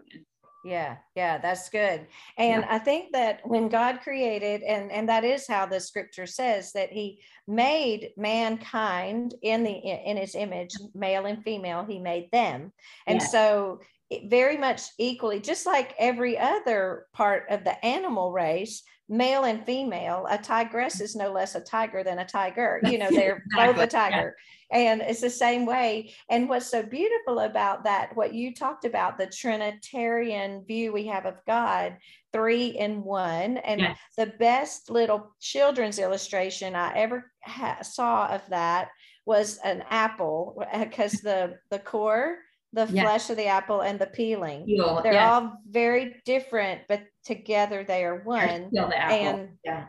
[0.65, 2.07] Yeah, yeah, that's good.
[2.39, 2.69] And yeah.
[2.71, 6.93] I think that when God created, and and that is how the scripture says that
[6.93, 11.85] He made mankind in the in His image, male and female.
[11.85, 12.73] He made them,
[13.07, 13.27] and yeah.
[13.27, 13.81] so
[14.27, 20.27] very much equally, just like every other part of the animal race, male and female.
[20.31, 22.81] A tigress is no less a tiger than a tiger.
[22.85, 23.75] You know, they're exactly.
[23.75, 24.37] both a tiger.
[24.71, 24.79] Yeah.
[24.79, 26.15] And it's the same way.
[26.31, 31.27] And what's so beautiful about that, what you talked about, the Trinitarian view we have
[31.27, 31.99] of God,
[32.33, 33.59] three in one.
[33.59, 33.99] And yes.
[34.17, 38.89] the best little children's illustration I ever ha- saw of that
[39.27, 42.39] was an apple uh, because the the core
[42.73, 44.65] the flesh of the apple and the peeling.
[44.65, 45.33] Peel, They're yeah.
[45.33, 48.71] all very different, but together they are one.
[49.11, 49.87] And yeah.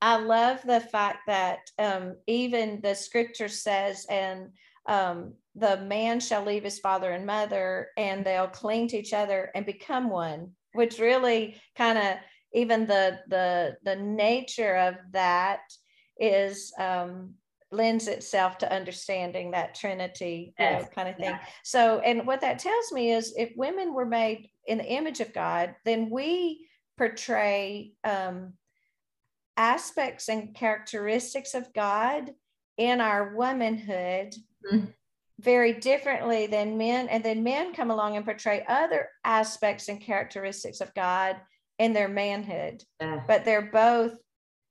[0.00, 4.50] I love the fact that um, even the scripture says, and
[4.86, 9.50] um, the man shall leave his father and mother, and they'll cling to each other
[9.54, 12.16] and become one, which really kind of
[12.52, 15.60] even the the the nature of that
[16.18, 17.34] is um,
[17.72, 21.38] lends itself to understanding that trinity you know, kind of thing yeah.
[21.62, 25.32] so and what that tells me is if women were made in the image of
[25.32, 26.66] god then we
[26.98, 28.52] portray um,
[29.56, 32.32] aspects and characteristics of god
[32.76, 34.34] in our womanhood
[34.72, 34.86] mm-hmm.
[35.38, 40.80] very differently than men and then men come along and portray other aspects and characteristics
[40.80, 41.36] of god
[41.78, 43.22] in their manhood yeah.
[43.28, 44.18] but they're both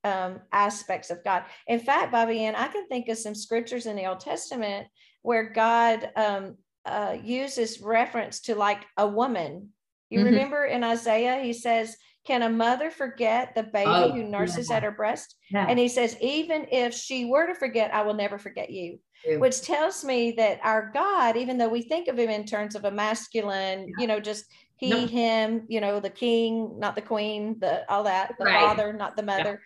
[0.09, 1.43] um, aspects of God.
[1.67, 4.87] In fact, Bobby Ann, I can think of some scriptures in the Old Testament
[5.21, 9.69] where God um, uh, uses reference to like a woman.
[10.09, 10.27] You mm-hmm.
[10.27, 11.95] remember in Isaiah, he says,
[12.25, 14.77] Can a mother forget the baby oh, who nurses yeah.
[14.77, 15.35] at her breast?
[15.51, 15.65] Yeah.
[15.67, 18.99] And he says, Even if she were to forget, I will never forget you.
[19.37, 22.85] Which tells me that our God, even though we think of him in terms of
[22.85, 23.95] a masculine, yeah.
[23.99, 24.45] you know, just
[24.77, 25.07] he, no.
[25.07, 28.61] him, you know, the king, not the queen, the all that, the right.
[28.61, 29.61] father, not the mother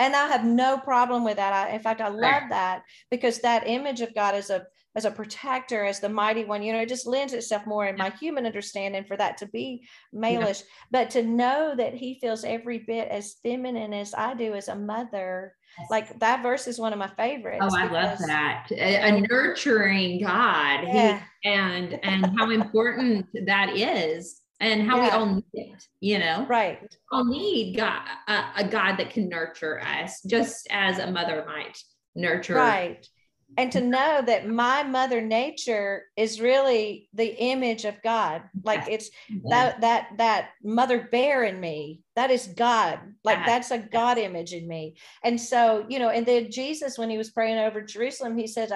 [0.00, 1.52] and I have no problem with that.
[1.52, 5.10] I, in fact, I love that because that image of God as a as a
[5.10, 8.44] protector, as the mighty one, you know, it just lends itself more in my human
[8.44, 10.66] understanding for that to be malish, yeah.
[10.90, 14.74] but to know that He feels every bit as feminine as I do as a
[14.74, 15.54] mother.
[15.90, 17.60] Like that verse is one of my favorites.
[17.62, 18.68] Oh, I love that.
[18.72, 20.84] A, a nurturing God.
[20.84, 21.20] Yeah.
[21.42, 25.02] He, and and how important that is and how yeah.
[25.02, 26.46] we all need it, you know?
[26.48, 26.78] Right.
[26.82, 31.44] We all need God, a, a God that can nurture us just as a mother
[31.46, 31.78] might
[32.14, 32.54] nurture.
[32.54, 33.06] Right
[33.56, 38.42] and to know that my mother nature is really the image of god.
[38.64, 39.10] Like it's
[39.48, 43.00] that that that mother bear in me that is god.
[43.24, 44.96] Like that's a god image in me.
[45.24, 48.70] And so you know and then jesus when he was praying over jerusalem he said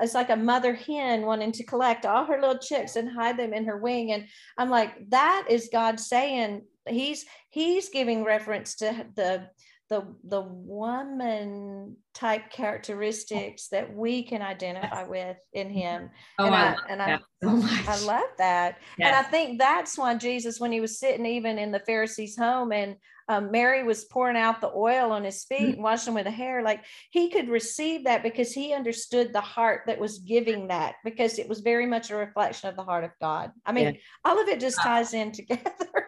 [0.00, 3.52] it's like a mother hen wanting to collect all her little chicks and hide them
[3.52, 4.12] in her wing.
[4.12, 4.26] And
[4.58, 9.48] i'm like that is god saying he's he's giving reference to the
[9.90, 16.10] the the woman type characteristics that we can identify with in him.
[16.38, 18.78] Oh, and I, I and I, so I love that.
[18.98, 19.08] Yes.
[19.08, 22.72] and I think that's why Jesus when he was sitting even in the Pharisee's home
[22.72, 22.96] and
[23.28, 25.72] um, Mary was pouring out the oil on his feet mm-hmm.
[25.74, 26.62] and washing with the hair.
[26.62, 31.38] Like he could receive that because he understood the heart that was giving that because
[31.38, 33.52] it was very much a reflection of the heart of God.
[33.64, 35.62] I mean, all of it just ties in together.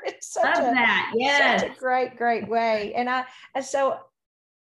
[0.05, 1.13] it's such Love a, that.
[1.15, 1.63] Yes.
[1.63, 2.93] such a great, great way.
[2.95, 3.25] And I,
[3.55, 3.99] and so,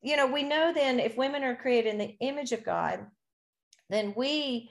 [0.02, 3.06] you know, we know then if women are created in the image of God,
[3.90, 4.70] then we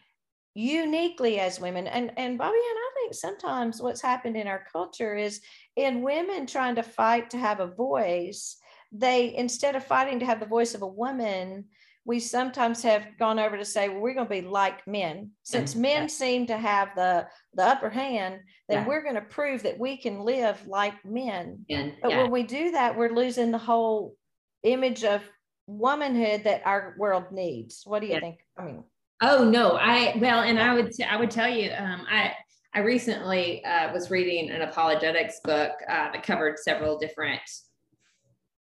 [0.54, 5.14] uniquely as women and and bobby ann i think sometimes what's happened in our culture
[5.14, 5.40] is
[5.76, 8.56] in women trying to fight to have a voice
[8.92, 11.64] they instead of fighting to have the voice of a woman
[12.06, 15.72] we sometimes have gone over to say well we're going to be like men since
[15.72, 15.82] mm-hmm.
[15.82, 16.06] men yeah.
[16.08, 18.86] seem to have the the upper hand then yeah.
[18.86, 22.22] we're going to prove that we can live like men and, but yeah.
[22.22, 24.16] when we do that we're losing the whole
[24.62, 25.22] image of
[25.66, 28.84] womanhood that our world needs what do you think i mean
[29.20, 32.34] Oh no, I well, and I would I would tell you, um, I
[32.74, 37.40] I recently uh, was reading an apologetics book uh, that covered several different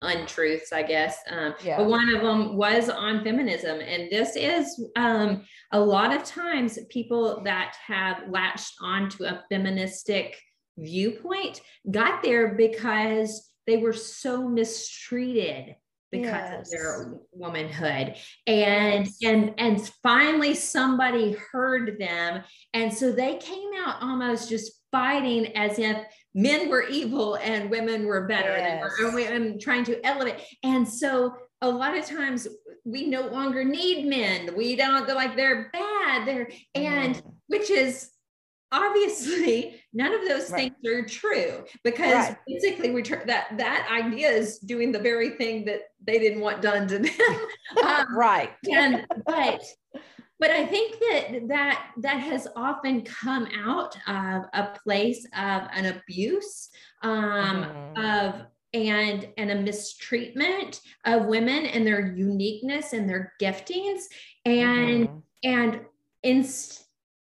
[0.01, 1.19] untruths, I guess.
[1.29, 1.77] Um, yeah.
[1.77, 6.79] But one of them was on feminism, and this is um, a lot of times
[6.89, 10.35] people that have latched onto a feministic
[10.77, 11.61] viewpoint
[11.91, 15.75] got there because they were so mistreated
[16.11, 16.65] because yes.
[16.65, 18.15] of their womanhood
[18.47, 19.17] and yes.
[19.23, 22.43] and and finally somebody heard them
[22.73, 25.97] and so they came out almost just fighting as if
[26.35, 28.91] men were evil and women were better yes.
[28.99, 32.47] and women trying to elevate and so a lot of times
[32.83, 37.33] we no longer need men we don't go like they're bad they're and mm.
[37.47, 38.10] which is
[38.71, 40.73] obviously none of those right.
[40.83, 42.37] things are true because right.
[42.47, 46.61] basically we tr- that that idea is doing the very thing that they didn't want
[46.61, 47.11] done to them
[47.83, 49.63] um, right and but
[50.41, 55.85] but I think that that that has often come out of a place of an
[55.85, 56.69] abuse
[57.03, 58.03] um, mm-hmm.
[58.03, 58.41] of
[58.73, 64.05] and and a mistreatment of women and their uniqueness and their giftings
[64.45, 65.17] and mm-hmm.
[65.43, 65.81] and
[66.23, 66.47] in,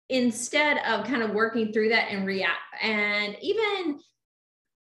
[0.09, 3.99] instead of kind of working through that and react and even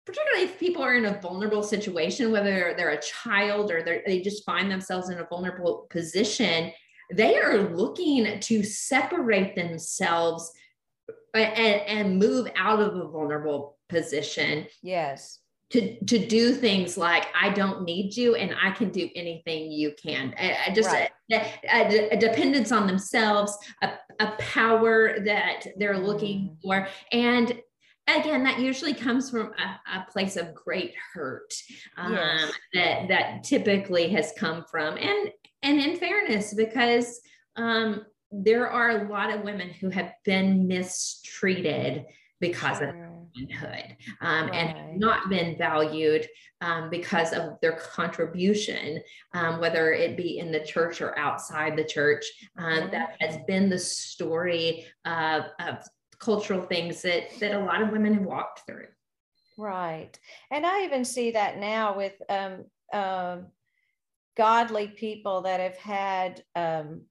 [0.05, 4.45] particularly if people are in a vulnerable situation whether they're a child or they just
[4.45, 6.71] find themselves in a vulnerable position
[7.13, 10.51] they are looking to separate themselves
[11.33, 14.67] and, and move out of a vulnerable position.
[14.81, 15.39] Yes.
[15.71, 19.93] To, to do things like I don't need you and I can do anything you
[20.01, 20.33] can.
[20.39, 21.09] I, I just right.
[21.31, 26.61] a, a, dependence on themselves, a, a power that they're looking mm.
[26.61, 27.59] for, and
[28.07, 31.51] again that usually comes from a, a place of great hurt
[31.97, 32.51] um, yes.
[32.75, 35.31] that that typically has come from and
[35.63, 37.19] and in fairness, because
[37.55, 42.05] um, there are a lot of women who have been mistreated
[42.39, 42.89] because sure.
[42.89, 42.95] of
[43.35, 44.55] womanhood um, right.
[44.55, 46.27] and not been valued
[46.61, 49.01] um, because of their contribution,
[49.33, 52.25] um, whether it be in the church or outside the church.
[52.57, 52.91] Mm-hmm.
[52.91, 55.77] That has been the story of, of
[56.19, 58.87] cultural things that that a lot of women have walked through.
[59.57, 60.17] Right,
[60.51, 63.47] and I even see that now with um, um,
[64.35, 67.03] godly people that have had um,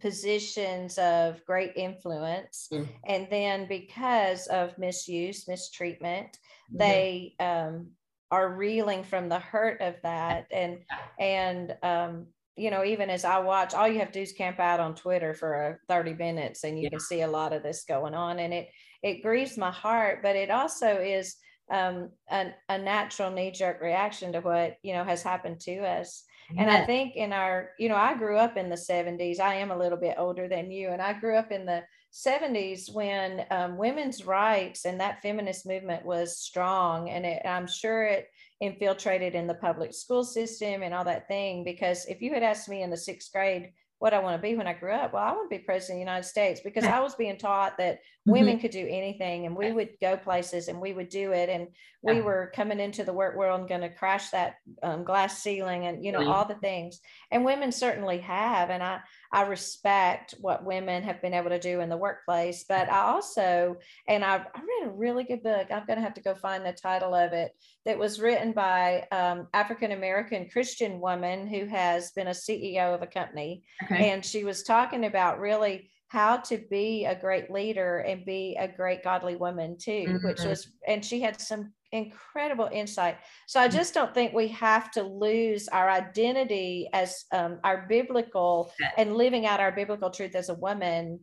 [0.00, 2.86] positions of great influence mm.
[3.06, 6.78] and then because of misuse mistreatment mm-hmm.
[6.78, 7.88] they um,
[8.30, 10.78] are reeling from the hurt of that and
[11.18, 12.26] and um,
[12.56, 14.94] you know even as i watch all you have to do is camp out on
[14.94, 16.90] twitter for uh, 30 minutes and you yeah.
[16.90, 18.68] can see a lot of this going on and it
[19.02, 21.36] it grieves my heart but it also is
[21.68, 26.24] um, a, a natural knee-jerk reaction to what you know has happened to us
[26.56, 29.40] and I think in our, you know, I grew up in the 70s.
[29.40, 30.90] I am a little bit older than you.
[30.90, 31.82] And I grew up in the
[32.12, 37.10] 70s when um, women's rights and that feminist movement was strong.
[37.10, 38.28] And it, I'm sure it
[38.60, 41.64] infiltrated in the public school system and all that thing.
[41.64, 44.56] Because if you had asked me in the sixth grade, what I want to be
[44.56, 45.14] when I grew up.
[45.14, 47.78] Well, I want to be president of the United States because I was being taught
[47.78, 48.32] that mm-hmm.
[48.32, 51.48] women could do anything and we would go places and we would do it.
[51.48, 51.68] And
[52.02, 55.86] we were coming into the work world and going to crash that um, glass ceiling
[55.86, 57.00] and, you know, all the things.
[57.30, 58.70] And women certainly have.
[58.70, 59.00] And I,
[59.36, 63.76] I respect what women have been able to do in the workplace, but I also,
[64.08, 65.66] and I, I read a really good book.
[65.70, 67.52] I'm going to have to go find the title of it
[67.84, 73.02] that was written by um, African American Christian woman who has been a CEO of
[73.02, 74.08] a company, okay.
[74.08, 78.66] and she was talking about really how to be a great leader and be a
[78.66, 80.26] great godly woman too mm-hmm.
[80.28, 83.18] which was and she had some incredible insight.
[83.46, 83.72] So I mm.
[83.72, 89.46] just don't think we have to lose our identity as um, our biblical and living
[89.46, 91.20] out our biblical truth as a woman,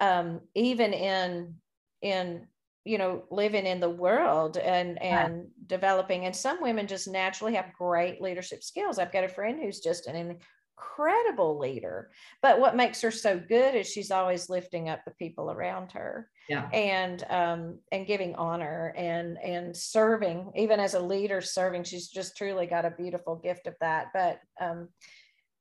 [0.00, 1.54] um, even in
[2.02, 2.46] in
[2.84, 6.26] you know living in the world and and developing.
[6.26, 8.98] And some women just naturally have great leadership skills.
[8.98, 10.38] I've got a friend who's just an
[10.76, 12.10] incredible leader.
[12.42, 16.28] But what makes her so good is she's always lifting up the people around her.
[16.48, 16.68] Yeah.
[16.72, 22.36] And um and giving honor and and serving, even as a leader serving, she's just
[22.36, 24.08] truly got a beautiful gift of that.
[24.12, 24.88] But um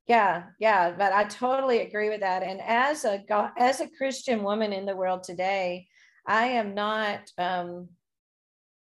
[0.07, 2.43] yeah, yeah, but I totally agree with that.
[2.43, 3.23] And as a
[3.57, 5.87] as a Christian woman in the world today,
[6.27, 7.89] I am not um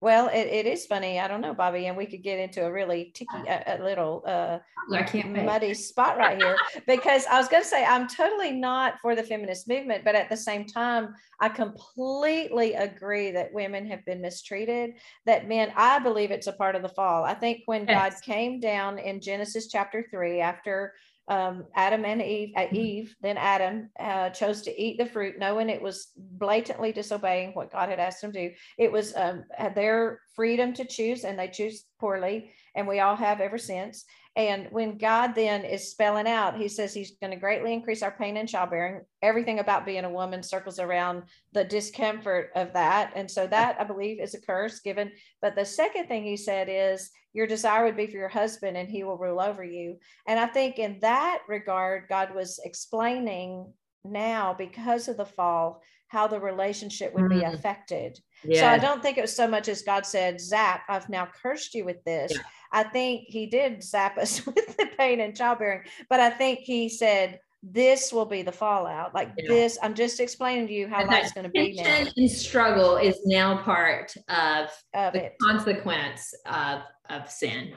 [0.03, 1.21] well, it, it is funny.
[1.21, 4.23] I don't know, Bobby Ann, we could get into a really ticky, a, a little
[4.27, 4.59] uh,
[4.93, 8.95] I can't muddy spot right here because I was going to say I'm totally not
[9.03, 14.05] for the feminist movement, but at the same time, I completely agree that women have
[14.07, 14.95] been mistreated.
[15.27, 17.25] That men, I believe it's a part of the fall.
[17.25, 18.15] I think when yes.
[18.15, 20.95] God came down in Genesis chapter three after
[21.31, 22.77] um, Adam and Eve, uh, mm-hmm.
[22.77, 27.71] Eve, then Adam uh, chose to eat the fruit, knowing it was blatantly disobeying what
[27.71, 28.55] God had asked them to do.
[28.77, 29.45] It was um,
[29.77, 34.05] their freedom to choose, and they choose poorly, and we all have ever since.
[34.37, 38.13] And when God then is spelling out, he says he's going to greatly increase our
[38.13, 39.01] pain and childbearing.
[39.23, 43.13] Everything about being a woman circles around the discomfort of that.
[43.17, 45.11] And so that I believe is a curse given.
[45.43, 48.89] But the second thing he said is your desire would be for your husband and
[48.89, 49.99] he will rule over you.
[50.29, 53.73] And I think in that regard, God was explaining
[54.05, 57.41] now because of the fall how the relationship would mm.
[57.41, 58.19] be affected.
[58.45, 58.61] Yeah.
[58.61, 61.75] So I don't think it was so much as God said, Zap, I've now cursed
[61.75, 62.33] you with this.
[62.35, 62.41] Yeah.
[62.73, 66.89] I think he did zap us with the pain and childbearing, but I think he
[66.89, 69.15] said, this will be the fallout.
[69.15, 69.49] Like yeah.
[69.49, 72.07] this, I'm just explaining to you how life's going to be now.
[72.17, 75.37] And struggle is now part of, of the it.
[75.43, 76.81] consequence of,
[77.11, 77.75] of sin.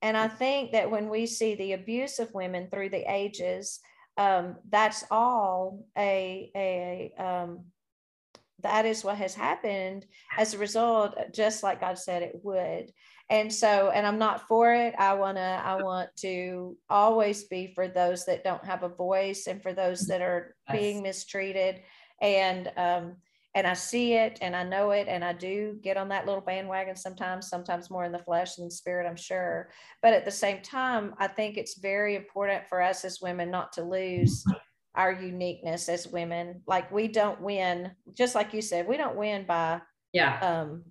[0.00, 3.80] And I think that when we see the abuse of women through the ages,
[4.16, 7.64] um, that's all a a um,
[8.62, 12.90] that is what has happened as a result just like god said it would.
[13.28, 14.94] And so and i'm not for it.
[14.98, 19.46] I want to i want to always be for those that don't have a voice
[19.46, 21.80] and for those that are being mistreated.
[22.20, 23.16] And um
[23.54, 26.42] and i see it and i know it and i do get on that little
[26.42, 29.70] bandwagon sometimes sometimes more in the flesh than the spirit i'm sure.
[30.02, 33.72] But at the same time i think it's very important for us as women not
[33.72, 34.44] to lose
[34.96, 39.44] our uniqueness as women like we don't win just like you said we don't win
[39.46, 39.80] by
[40.12, 40.82] yeah um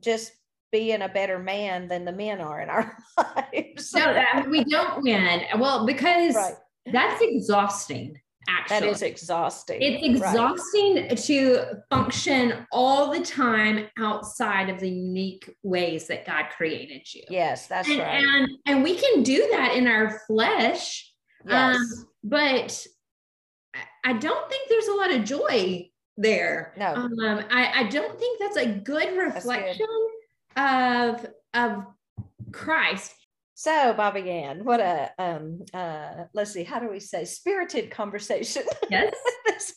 [0.00, 0.32] just
[0.72, 3.92] being a better man than the men are in our lives.
[3.94, 5.42] no, that, we don't win.
[5.58, 6.54] Well, because right.
[6.86, 8.18] that's exhausting.
[8.48, 9.78] Actually, that is exhausting.
[9.80, 11.16] It's exhausting right.
[11.16, 17.22] to function all the time outside of the unique ways that God created you.
[17.30, 18.24] Yes, that's and, right.
[18.24, 21.08] And and we can do that in our flesh.
[21.46, 21.76] Yes.
[21.76, 22.86] Um, but
[24.04, 26.74] I don't think there's a lot of joy there.
[26.76, 26.94] No.
[26.94, 29.86] Um, I, I don't think that's a good reflection
[30.56, 31.84] of of
[32.52, 33.14] Christ.
[33.54, 38.64] So, Bobby Ann, what a um uh let's see, how do we say spirited conversation?
[38.90, 39.14] Yes.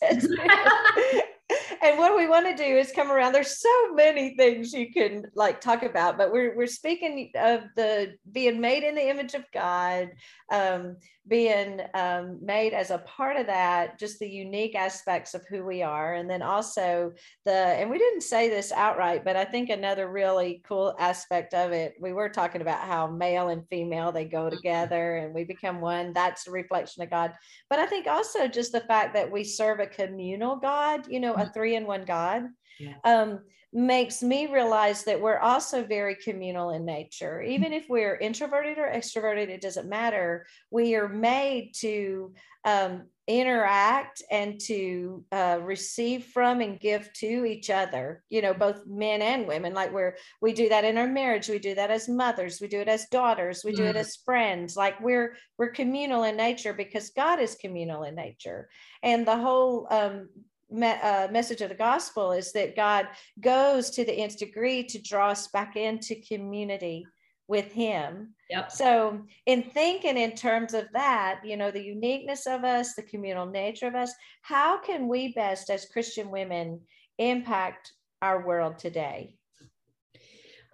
[1.82, 3.32] and what we want to do is come around.
[3.32, 8.14] There's so many things you can like talk about, but we're we're speaking of the
[8.32, 10.10] being made in the image of God,
[10.52, 10.96] um,
[11.28, 15.82] being um, made as a part of that, just the unique aspects of who we
[15.82, 17.12] are, and then also
[17.44, 21.72] the and we didn't say this outright, but I think another really cool aspect of
[21.72, 21.94] it.
[22.00, 24.56] We were talking about how male and female they go mm-hmm.
[24.56, 26.12] together and we become one.
[26.12, 27.32] That's a reflection of God.
[27.68, 31.34] But I think also just the fact that we serve a communal God, you know,
[31.34, 31.52] a mm-hmm.
[31.66, 32.44] Three in one God.
[32.78, 32.94] Yeah.
[33.04, 33.40] Um,
[33.72, 37.42] makes me realize that we're also very communal in nature.
[37.42, 40.46] Even if we're introverted or extroverted, it doesn't matter.
[40.70, 42.32] We are made to
[42.64, 48.22] um, interact and to uh, receive from and give to each other.
[48.30, 49.74] You know, both men and women.
[49.74, 51.48] Like we're we do that in our marriage.
[51.48, 52.60] We do that as mothers.
[52.60, 53.62] We do it as daughters.
[53.64, 54.00] We do it mm.
[54.00, 54.76] as friends.
[54.76, 58.68] Like we're we're communal in nature because God is communal in nature,
[59.02, 60.28] and the whole um,
[60.70, 63.08] me, uh, message of the gospel is that God
[63.40, 67.06] goes to the nth degree to draw us back into community
[67.48, 68.34] with Him.
[68.50, 68.72] Yep.
[68.72, 73.46] So, in thinking in terms of that, you know, the uniqueness of us, the communal
[73.46, 74.12] nature of us,
[74.42, 76.80] how can we best, as Christian women,
[77.18, 77.92] impact
[78.22, 79.36] our world today?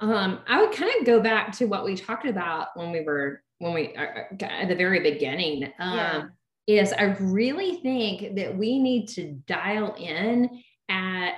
[0.00, 3.42] Um, I would kind of go back to what we talked about when we were
[3.58, 5.64] when we uh, uh at the very beginning.
[5.78, 6.22] Um, yeah
[6.66, 11.34] is I really think that we need to dial in at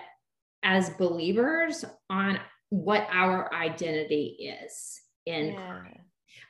[0.62, 5.82] as believers on what our identity is in yeah.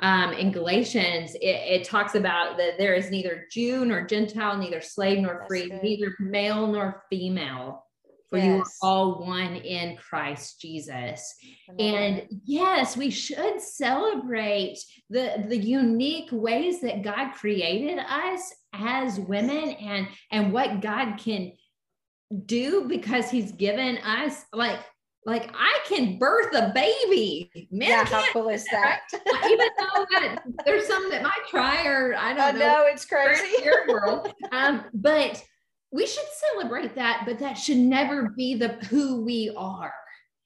[0.01, 1.41] Um, in Galatians, it,
[1.81, 6.15] it, talks about that there is neither Jew nor Gentile, neither slave nor free, neither
[6.19, 7.87] male nor female,
[8.29, 8.47] for yes.
[8.47, 11.35] you are all one in Christ Jesus.
[11.79, 14.79] And yes, we should celebrate
[15.11, 21.53] the, the unique ways that God created us as women and and what God can
[22.47, 24.81] do because he's given us like
[25.27, 27.69] like I can birth a baby.
[27.71, 29.01] Men yeah, how cool is that?
[29.13, 29.51] Right?
[29.51, 32.59] Even though that there's some that might try, or I don't I know.
[32.59, 33.65] know it's crazy.
[33.65, 34.33] Your world.
[34.53, 35.43] Um, but
[35.93, 39.95] we should celebrate that, but that should never be the who we are.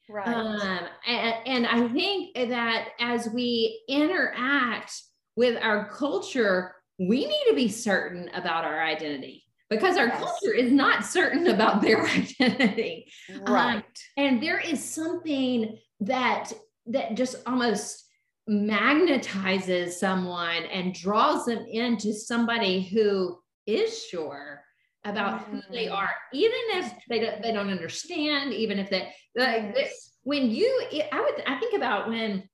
[0.09, 0.29] Right.
[0.29, 4.93] Um, and, and I think that as we interact
[5.37, 10.19] with our culture, we need to be certain about our identity because our yes.
[10.19, 12.05] culture is not certain about their
[12.41, 13.11] identity.
[13.47, 13.77] Um, right.
[13.77, 13.83] Um,
[14.17, 16.53] and there is something that
[16.87, 18.07] that just almost
[18.49, 24.63] magnetizes someone and draws them into somebody who is sure
[25.05, 25.57] about mm-hmm.
[25.57, 25.95] who they mm-hmm.
[25.95, 30.13] are, even if they don't, they don't understand, even if they, like, yes.
[30.23, 32.49] when you, I would, I think about when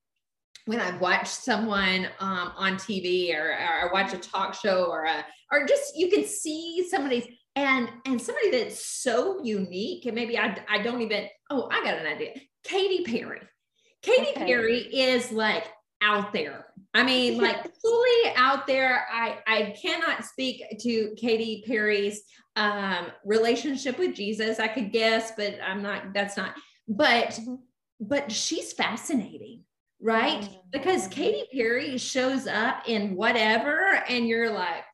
[0.67, 5.25] when I watch someone um, on TV or, or watch a talk show or a,
[5.53, 10.59] or just you can see somebody's and and somebody that's so unique and maybe I,
[10.69, 12.35] I don't even oh I got an idea.
[12.65, 13.41] Katy Perry.
[14.03, 14.45] Katy okay.
[14.45, 15.67] Perry is like
[16.03, 16.67] out there.
[16.95, 19.07] I mean like fully out there.
[19.12, 22.23] I I cannot speak to Katy Perry's
[22.57, 26.55] um, relationship with Jesus I could guess but I'm not that's not
[26.87, 27.55] but mm-hmm.
[28.01, 29.65] but she's fascinating
[30.05, 30.43] right?
[30.43, 30.55] Mm-hmm.
[30.71, 34.85] Because Katy Perry shows up in whatever, and you're like,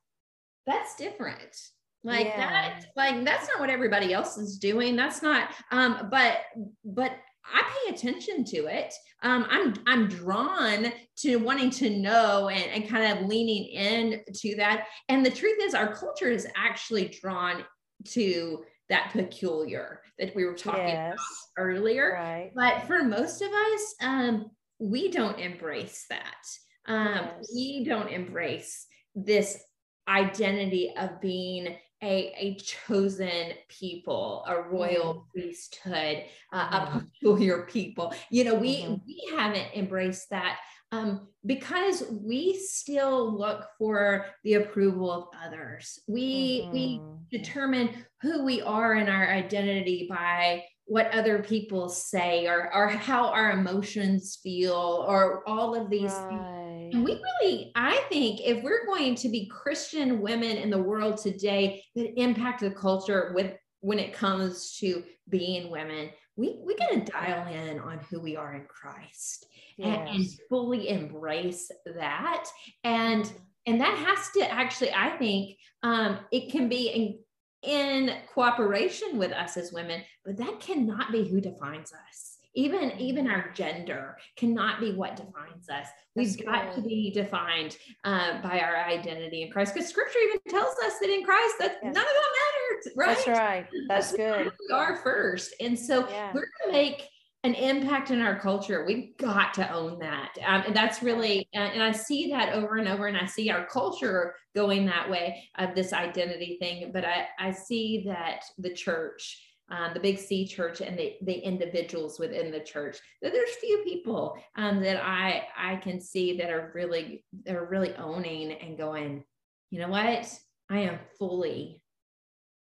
[0.67, 1.57] that's different.
[2.03, 2.39] Like yeah.
[2.39, 4.97] that, like that's not what everybody else is doing.
[4.97, 6.39] That's not, um, but
[6.85, 7.13] but
[7.45, 8.95] I pay attention to it.
[9.23, 14.57] Um, I'm I'm drawn to wanting to know and, and kind of leaning in to
[14.57, 14.87] that.
[15.09, 17.65] And the truth is, our culture is actually drawn
[18.13, 21.13] to that peculiar that we were talking yes.
[21.15, 22.13] about earlier.
[22.15, 22.51] Right.
[22.55, 24.51] But for most of us, um,
[24.81, 26.47] we don't embrace that.
[26.87, 27.53] Um, yes.
[27.55, 29.63] We don't embrace this
[30.09, 35.25] identity of being a, a chosen people, a royal mm.
[35.33, 36.97] priesthood, uh, mm.
[36.97, 38.15] a peculiar people.
[38.31, 38.95] You know, we mm-hmm.
[39.07, 40.59] we haven't embraced that
[40.93, 46.01] um, because we still look for the approval of others.
[46.09, 46.73] We mm-hmm.
[46.73, 47.01] we
[47.31, 47.91] determine
[48.23, 53.53] who we are in our identity by what other people say or, or how our
[53.53, 56.29] emotions feel or all of these right.
[56.29, 56.95] things.
[56.97, 61.19] And we really, I think, if we're going to be Christian women in the world
[61.19, 66.91] today that impact the culture with when it comes to being women, we we got
[66.91, 69.97] to dial in on who we are in Christ yes.
[69.97, 72.49] and, and fully embrace that.
[72.83, 73.33] And
[73.65, 77.21] and that has to actually, I think, um, it can be
[77.63, 82.39] in cooperation with us as women, but that cannot be who defines us.
[82.55, 85.87] Even even our gender cannot be what defines us.
[86.17, 86.83] We've That's got good.
[86.83, 91.11] to be defined uh, by our identity in Christ, because Scripture even tells us that
[91.11, 91.95] in Christ that yes.
[91.95, 92.97] none of that matters.
[92.97, 93.17] Right?
[93.25, 93.67] That's right.
[93.89, 94.53] That's, That's good.
[94.69, 96.33] We are first, and so yeah.
[96.35, 97.09] we're to make
[97.43, 98.85] an impact in our culture.
[98.87, 100.33] We've got to own that.
[100.47, 103.67] Um, and that's really, and I see that over and over, and I see our
[103.67, 106.91] culture going that way of this identity thing.
[106.93, 111.33] But I, I see that the church, um, the big C church, and the, the
[111.33, 116.51] individuals within the church, that there's few people um, that I, I can see that
[116.51, 119.25] are really, they're really owning and going,
[119.71, 120.31] you know what?
[120.69, 121.81] I am fully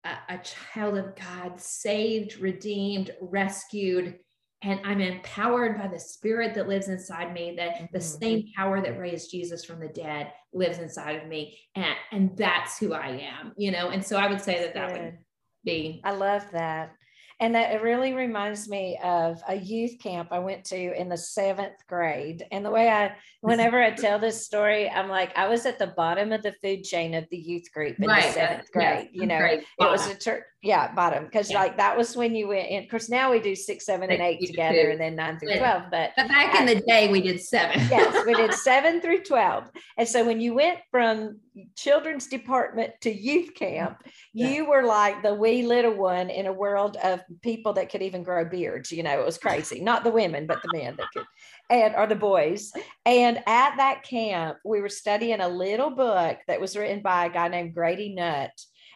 [0.04, 4.18] a, a child of God, saved, redeemed, rescued
[4.62, 7.84] and I'm empowered by the spirit that lives inside me, that mm-hmm.
[7.92, 11.58] the same power that raised Jesus from the dead lives inside of me.
[11.74, 13.90] And, and that's who I am, you know?
[13.90, 15.18] And so I would say that that would
[15.64, 16.00] be.
[16.04, 16.92] I love that.
[17.38, 21.18] And that it really reminds me of a youth camp I went to in the
[21.18, 22.46] seventh grade.
[22.50, 25.88] And the way I, whenever I tell this story, I'm like, I was at the
[25.88, 28.22] bottom of the food chain of the youth group in right.
[28.22, 29.10] the seventh grade.
[29.12, 31.24] you know, it was a church, yeah, bottom.
[31.24, 31.60] Because yeah.
[31.60, 32.82] like that was when you went in.
[32.82, 34.90] Of course, now we do six, seven, and eight together, two.
[34.90, 35.84] and then nine through twelve.
[35.90, 37.80] But, but back in the day, we did seven.
[37.88, 39.70] yes, we did seven through twelve.
[39.96, 41.38] And so when you went from
[41.76, 44.02] children's department to youth camp,
[44.34, 44.48] yeah.
[44.48, 48.24] you were like the wee little one in a world of people that could even
[48.24, 48.90] grow beards.
[48.90, 49.80] You know, it was crazy.
[49.80, 51.26] Not the women, but the men that could,
[51.70, 52.72] and or the boys.
[53.04, 57.30] And at that camp, we were studying a little book that was written by a
[57.30, 58.50] guy named Grady Nutt.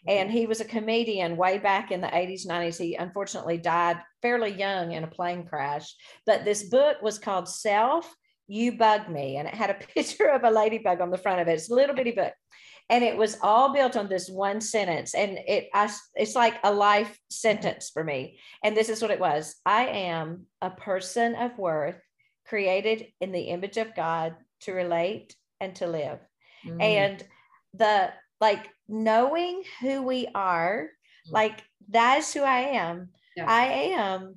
[0.07, 0.38] And mm-hmm.
[0.38, 2.78] he was a comedian way back in the 80s, 90s.
[2.78, 5.94] He unfortunately died fairly young in a plane crash.
[6.26, 8.12] But this book was called Self
[8.51, 11.48] you bug me and it had a picture of a ladybug on the front of
[11.48, 12.32] it it's a little bitty book
[12.90, 16.72] and it was all built on this one sentence and it I, it's like a
[16.72, 21.57] life sentence for me and this is what it was i am a person of
[21.59, 22.01] worth
[22.46, 26.18] created in the image of god to relate and to live
[26.66, 26.80] mm-hmm.
[26.80, 27.24] and
[27.74, 28.11] the
[28.41, 30.88] like knowing who we are
[31.26, 31.34] mm-hmm.
[31.34, 33.47] like that's who i am yeah.
[33.49, 34.36] i am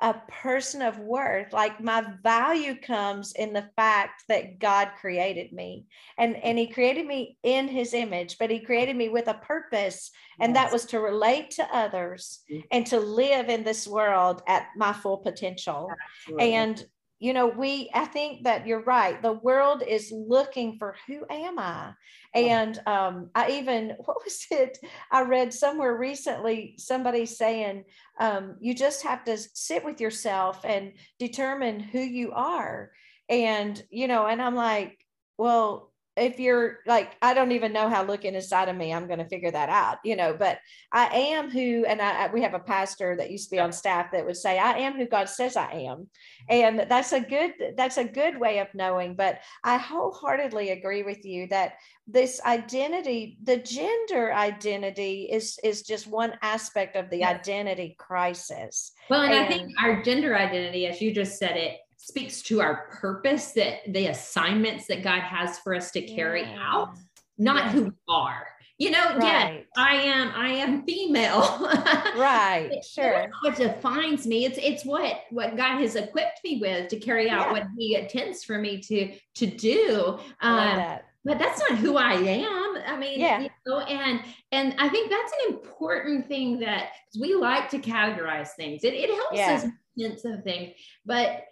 [0.00, 5.86] a person of worth like my value comes in the fact that god created me
[6.18, 10.10] and and he created me in his image but he created me with a purpose
[10.40, 10.64] and yes.
[10.64, 12.66] that was to relate to others mm-hmm.
[12.72, 15.88] and to live in this world at my full potential
[16.26, 16.54] Absolutely.
[16.54, 16.84] and
[17.22, 21.56] you know we i think that you're right the world is looking for who am
[21.56, 21.92] i?
[22.34, 24.78] And um, i even what was it
[25.12, 27.84] i read somewhere recently somebody saying
[28.18, 32.90] um, you just have to sit with yourself and determine who you are.
[33.28, 34.98] And you know and i'm like
[35.38, 39.18] well if you're like i don't even know how looking inside of me i'm going
[39.18, 40.58] to figure that out you know but
[40.92, 44.12] i am who and I, we have a pastor that used to be on staff
[44.12, 46.08] that would say i am who god says i am.
[46.48, 51.24] And that's a good that's a good way of knowing but i wholeheartedly agree with
[51.24, 51.74] you that
[52.06, 57.40] this identity the gender identity is is just one aspect of the yes.
[57.40, 58.92] identity crisis.
[59.08, 62.60] Well and, and i think our gender identity as you just said it speaks to
[62.60, 66.58] our purpose that the assignments that God has for us to carry yeah.
[66.60, 66.96] out,
[67.38, 68.48] not who we are.
[68.78, 69.22] You know, right.
[69.22, 71.40] yeah, I am, I am female.
[72.16, 72.80] right.
[72.84, 73.30] sure.
[73.42, 74.44] What defines me.
[74.44, 77.52] It's it's what what God has equipped me with to carry out yeah.
[77.52, 80.18] what He intends for me to to do.
[80.40, 82.82] Um, that but that's not who I am.
[82.84, 83.42] I mean, yeah.
[83.42, 86.88] You know, and and I think that's an important thing that
[87.20, 88.82] we like to categorize things.
[88.82, 89.54] It, it helps yeah.
[89.54, 90.72] us sense of things.
[91.06, 91.44] But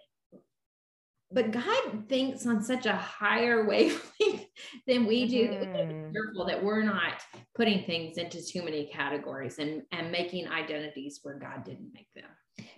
[1.33, 4.47] but God thinks on such a higher wavelength
[4.87, 5.49] than we do.
[5.49, 5.72] Mm-hmm.
[5.72, 7.22] That we careful that we're not
[7.55, 12.24] putting things into too many categories and, and making identities where God didn't make them.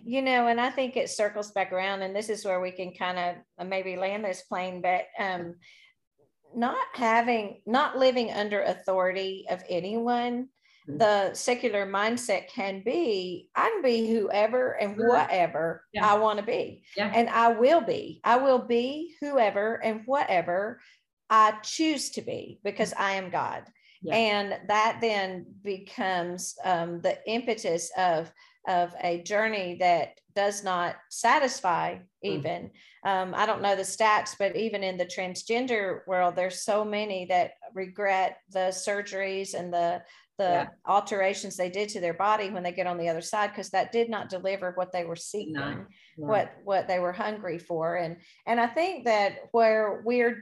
[0.05, 2.93] You know, and I think it circles back around, and this is where we can
[2.93, 3.17] kind
[3.59, 5.55] of maybe land this plane, but um,
[6.55, 10.49] not having, not living under authority of anyone.
[10.87, 16.11] The secular mindset can be I can be whoever and whatever yeah.
[16.11, 16.83] I want to be.
[16.95, 17.11] Yeah.
[17.13, 18.19] And I will be.
[18.23, 20.79] I will be whoever and whatever
[21.29, 23.63] I choose to be because I am God.
[24.01, 24.15] Yeah.
[24.15, 28.31] And that then becomes um, the impetus of
[28.67, 32.03] of a journey that does not satisfy mm.
[32.21, 32.71] even
[33.05, 33.09] mm.
[33.09, 37.25] um, i don't know the stats but even in the transgender world there's so many
[37.25, 40.01] that regret the surgeries and the
[40.43, 40.67] the yeah.
[40.87, 43.91] alterations they did to their body when they get on the other side because that
[43.91, 45.85] did not deliver what they were seeking no,
[46.17, 46.27] no.
[46.27, 50.41] what what they were hungry for and and i think that where we're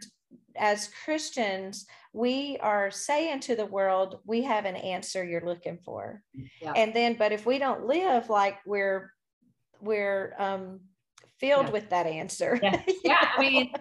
[0.56, 6.22] as christians we are saying to the world we have an answer you're looking for
[6.62, 6.74] yeah.
[6.76, 9.14] and then but if we don't live like we're
[9.82, 10.80] we're um
[11.40, 11.72] filled yeah.
[11.72, 13.72] with that answer yeah, yeah i mean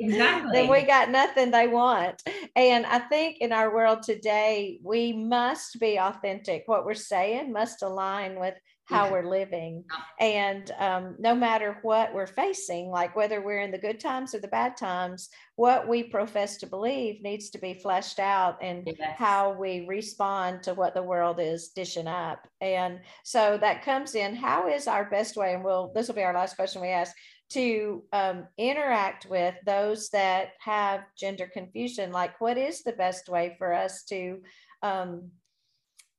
[0.00, 0.52] exactly.
[0.52, 2.22] then we got nothing they want.
[2.56, 6.64] And I think in our world today, we must be authentic.
[6.66, 8.54] What we're saying must align with
[8.88, 9.12] how yeah.
[9.12, 9.84] we're living.
[10.18, 14.38] And um, no matter what we're facing, like whether we're in the good times or
[14.38, 19.14] the bad times, what we profess to believe needs to be fleshed out and yes.
[19.18, 22.48] how we respond to what the world is dishing up.
[22.62, 25.52] And so that comes in how is our best way?
[25.52, 27.14] And we'll, this will be our last question we ask
[27.50, 33.54] to um, interact with those that have gender confusion like what is the best way
[33.58, 34.40] for us to
[34.82, 35.30] um,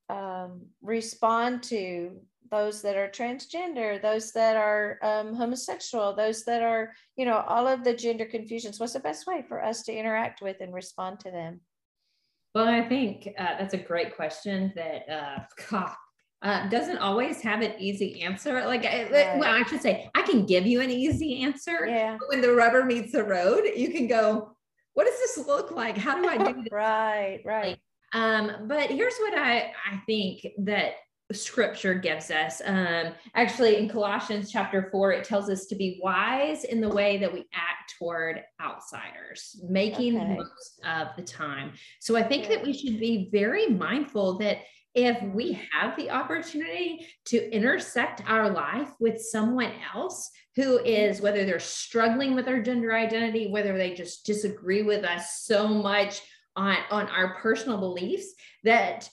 [0.09, 2.11] um, respond to
[2.51, 7.67] those that are transgender those that are um, homosexual those that are you know all
[7.67, 8.79] of the gender confusions?
[8.79, 11.61] What's the best way for us to interact with and respond to them?
[12.55, 15.07] Well i think uh, that's a great question that
[15.71, 15.85] uh,
[16.41, 18.65] uh, doesn't always have an easy answer.
[18.65, 19.37] Like, right.
[19.37, 21.85] well, I should say, I can give you an easy answer.
[21.85, 22.17] Yeah.
[22.27, 24.55] When the rubber meets the road, you can go,
[24.93, 25.97] what does this look like?
[25.97, 26.67] How do I do this?
[26.71, 27.77] right, right.
[28.13, 30.93] Um, but here's what I, I think that
[31.31, 32.61] scripture gives us.
[32.65, 37.17] Um, actually, in Colossians chapter four, it tells us to be wise in the way
[37.17, 40.27] that we act toward outsiders, making okay.
[40.27, 41.73] the most of the time.
[41.99, 44.59] So I think that we should be very mindful that
[45.05, 51.45] if we have the opportunity to intersect our life with someone else who is whether
[51.45, 56.21] they're struggling with their gender identity whether they just disagree with us so much
[56.55, 58.33] on on our personal beliefs
[58.63, 59.09] that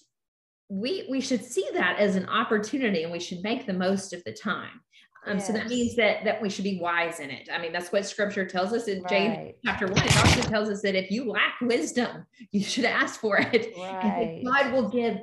[0.68, 4.22] we we should see that as an opportunity and we should make the most of
[4.24, 4.80] the time
[5.26, 5.46] um, yes.
[5.48, 7.48] So that means that that we should be wise in it.
[7.52, 9.10] I mean, that's what Scripture tells us in right.
[9.10, 10.06] James chapter one.
[10.06, 13.76] It also tells us that if you lack wisdom, you should ask for it.
[13.76, 14.42] Right.
[14.44, 15.18] God will give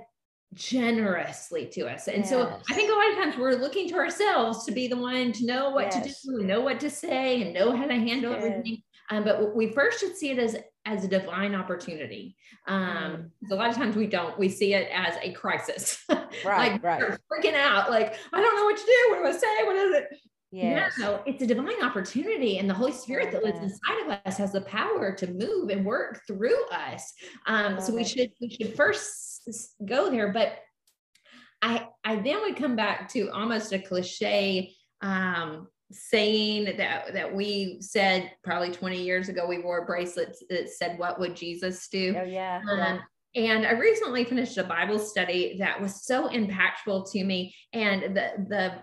[0.54, 2.08] generously to us.
[2.08, 2.30] And yes.
[2.30, 5.32] so I think a lot of times we're looking to ourselves to be the one
[5.34, 6.22] to know what yes.
[6.22, 8.82] to do, know what to say, and know how to handle everything.
[9.10, 12.36] Um, but we first should see it as as a divine opportunity.
[12.68, 13.52] Um, mm.
[13.52, 14.38] A lot of times we don't.
[14.38, 16.04] We see it as a crisis.
[16.44, 17.18] Right, like right.
[17.32, 17.92] freaking out.
[17.92, 19.08] Like I don't know what to do.
[19.12, 19.64] What do I say?
[19.66, 20.08] What is it?
[20.52, 20.94] Yes.
[21.00, 24.52] No, it's a divine opportunity, and the Holy Spirit that lives inside of us has
[24.52, 27.14] the power to move and work through us.
[27.46, 29.33] Um, so we should we should first
[29.86, 30.32] go there.
[30.32, 30.60] But
[31.62, 37.78] I, I then would come back to almost a cliche um, saying that that we
[37.80, 39.48] said probably 20 years ago.
[39.48, 42.62] We wore bracelets that said, "What would Jesus do?" Oh yeah.
[42.70, 43.00] Um, yeah.
[43.36, 48.32] And I recently finished a Bible study that was so impactful to me, and the
[48.50, 48.74] the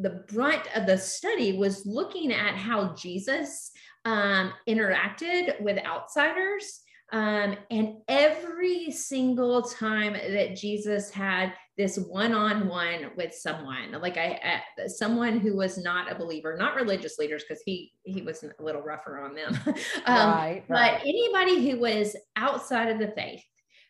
[0.00, 3.70] the brunt of the study was looking at how Jesus
[4.04, 6.80] um, interacted with outsiders
[7.12, 14.86] um, and every single time that Jesus had this one-on-one with someone, like I, I
[14.86, 18.82] someone who was not a believer, not religious leaders, because he he was a little
[18.82, 20.68] rougher on them, um, right, right.
[20.68, 23.44] but anybody who was outside of the faith,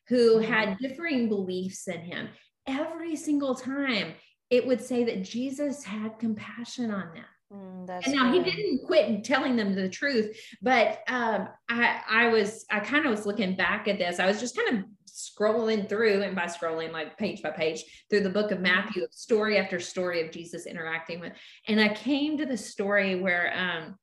[0.09, 0.53] who mm-hmm.
[0.53, 2.29] had differing beliefs in him,
[2.67, 4.15] every single time
[4.51, 7.25] it would say that Jesus had compassion on them.
[7.55, 12.65] Mm, and now he didn't quit telling them the truth, but um, I I was
[12.71, 14.19] I kind of was looking back at this.
[14.19, 18.21] I was just kind of scrolling through, and by scrolling like page by page through
[18.21, 18.75] the book of mm-hmm.
[18.75, 21.33] Matthew, story after story of Jesus interacting with,
[21.69, 23.97] and I came to the story where um,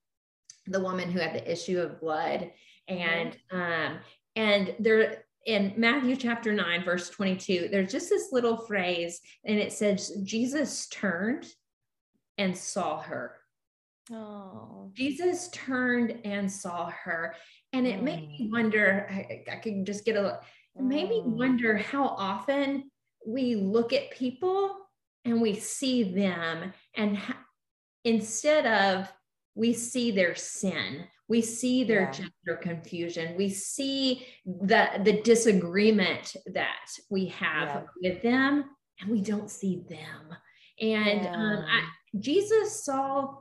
[0.67, 2.51] the woman who had the issue of blood,
[2.87, 3.99] and um,
[4.35, 9.73] and there in Matthew chapter 9, verse 22, there's just this little phrase, and it
[9.73, 11.47] says, Jesus turned
[12.37, 13.40] and saw her.
[14.11, 14.91] Oh.
[14.93, 17.35] Jesus turned and saw her.
[17.73, 18.03] And it mm.
[18.03, 18.51] made me mm.
[18.51, 20.43] wonder, I, I could just get a look,
[20.75, 21.37] it made me mm.
[21.37, 22.91] wonder how often
[23.25, 24.75] we look at people
[25.25, 27.45] and we see them and ha-
[28.03, 29.11] instead of
[29.55, 32.11] we see their sin we see their yeah.
[32.11, 37.67] gender confusion we see the the disagreement that we have
[38.01, 38.11] yeah.
[38.11, 38.65] with them
[38.99, 40.35] and we don't see them
[40.79, 41.33] and yeah.
[41.33, 41.83] um, I,
[42.19, 43.35] jesus saw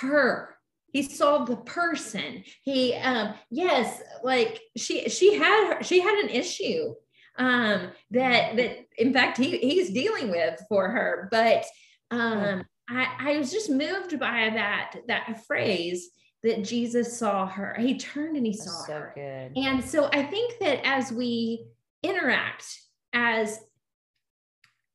[0.00, 0.56] her
[0.92, 6.30] he saw the person he um yes like she she had her, she had an
[6.30, 6.94] issue
[7.38, 11.64] um that that in fact he he's dealing with for her but
[12.10, 16.08] um I, I was just moved by that that phrase
[16.42, 17.76] that Jesus saw her.
[17.78, 19.12] He turned and he That's saw so her.
[19.14, 19.60] Good.
[19.60, 21.66] And so I think that as we
[22.02, 22.64] interact
[23.12, 23.60] as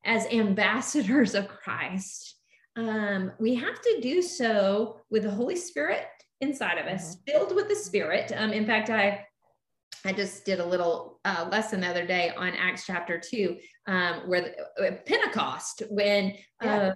[0.06, 2.33] as ambassadors of Christ,
[2.76, 6.08] um, we have to do so with the Holy Spirit
[6.42, 7.32] inside of us, mm-hmm.
[7.32, 8.32] filled with the Spirit.
[8.36, 9.26] Um, in fact, I
[10.06, 13.58] I just did a little uh, lesson the other day on Acts chapter two,
[13.88, 16.76] um, where the, uh, Pentecost, when yeah.
[16.76, 16.94] uh,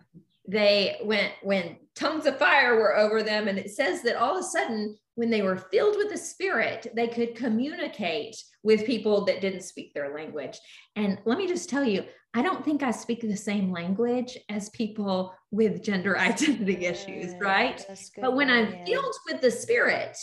[0.47, 4.43] they went when tongues of fire were over them and it says that all of
[4.43, 9.41] a sudden when they were filled with the spirit they could communicate with people that
[9.41, 10.57] didn't speak their language
[10.95, 12.03] and let me just tell you
[12.37, 17.85] i don't think i speak the same language as people with gender identity issues right
[18.21, 20.17] but when i'm filled with the spirit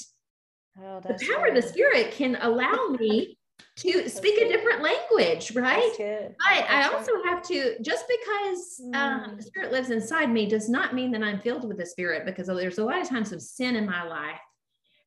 [0.82, 1.56] oh, the power good.
[1.56, 3.36] of the spirit can allow me
[3.76, 5.92] to speak a different language, right?
[5.98, 7.24] But I also right.
[7.26, 9.44] have to, just because um, the mm.
[9.44, 12.78] spirit lives inside me does not mean that I'm filled with the spirit because there's
[12.78, 14.40] a lot of times of sin in my life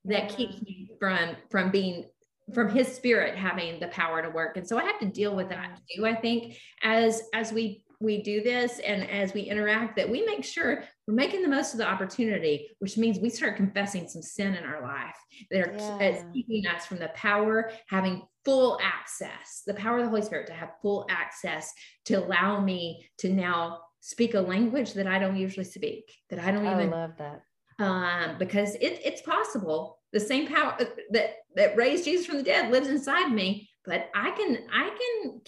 [0.05, 0.35] that yeah.
[0.35, 2.05] keeps me from from being
[2.53, 4.57] from his spirit having the power to work.
[4.57, 6.05] And so i have to deal with that too.
[6.05, 10.43] I think as as we we do this and as we interact that we make
[10.43, 14.53] sure we're making the most of the opportunity which means we start confessing some sin
[14.53, 15.15] in our life
[15.49, 16.23] that are yeah.
[16.33, 20.53] keeping us from the power having full access the power of the holy spirit to
[20.53, 21.73] have full access
[22.05, 26.51] to allow me to now speak a language that i don't usually speak that i
[26.51, 27.41] don't even love that.
[27.79, 32.43] Um, because it, it's possible the same power uh, that that raised jesus from the
[32.43, 35.41] dead lives inside me but i can i can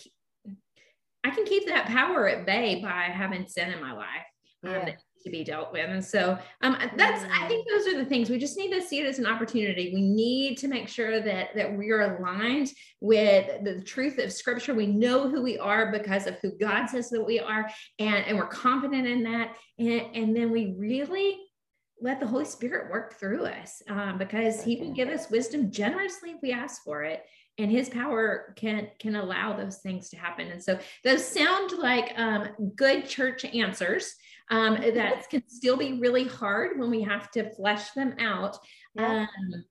[1.24, 4.08] I can keep that power at bay by having sin in my life
[4.66, 4.96] um, yeah.
[5.24, 5.90] to be dealt with.
[5.90, 9.00] And so um, that's, I think those are the things we just need to see
[9.00, 9.92] it as an opportunity.
[9.94, 14.74] We need to make sure that, that we are aligned with the truth of scripture.
[14.74, 17.70] We know who we are because of who God says that we are.
[18.00, 19.56] And, and we're confident in that.
[19.78, 21.38] And, and then we really
[22.02, 26.32] let the Holy Spirit work through us um, because he will give us wisdom generously
[26.32, 27.24] if we ask for it
[27.58, 30.48] and his power can can allow those things to happen.
[30.48, 34.16] And so those sound like um, good church answers
[34.50, 38.58] um, that can still be really hard when we have to flesh them out.
[38.96, 39.28] Yeah.
[39.28, 39.66] um,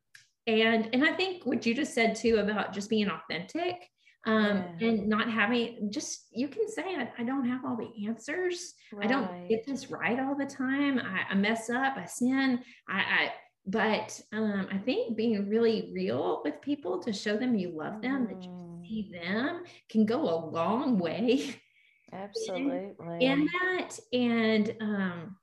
[0.48, 3.88] and and i think what you just said too about just being authentic
[4.28, 4.88] um, yeah.
[4.88, 9.06] and not having just you can say I, I don't have all the answers right.
[9.06, 12.98] i don't get this right all the time i, I mess up i sin I,
[12.98, 13.32] I
[13.68, 18.26] but um, I think being really real with people to show them you love them,
[18.26, 18.28] mm.
[18.30, 18.82] that you mm.
[18.82, 21.54] see them, can go a long way.
[22.12, 22.94] Absolutely.
[23.20, 25.36] In, in that, and um,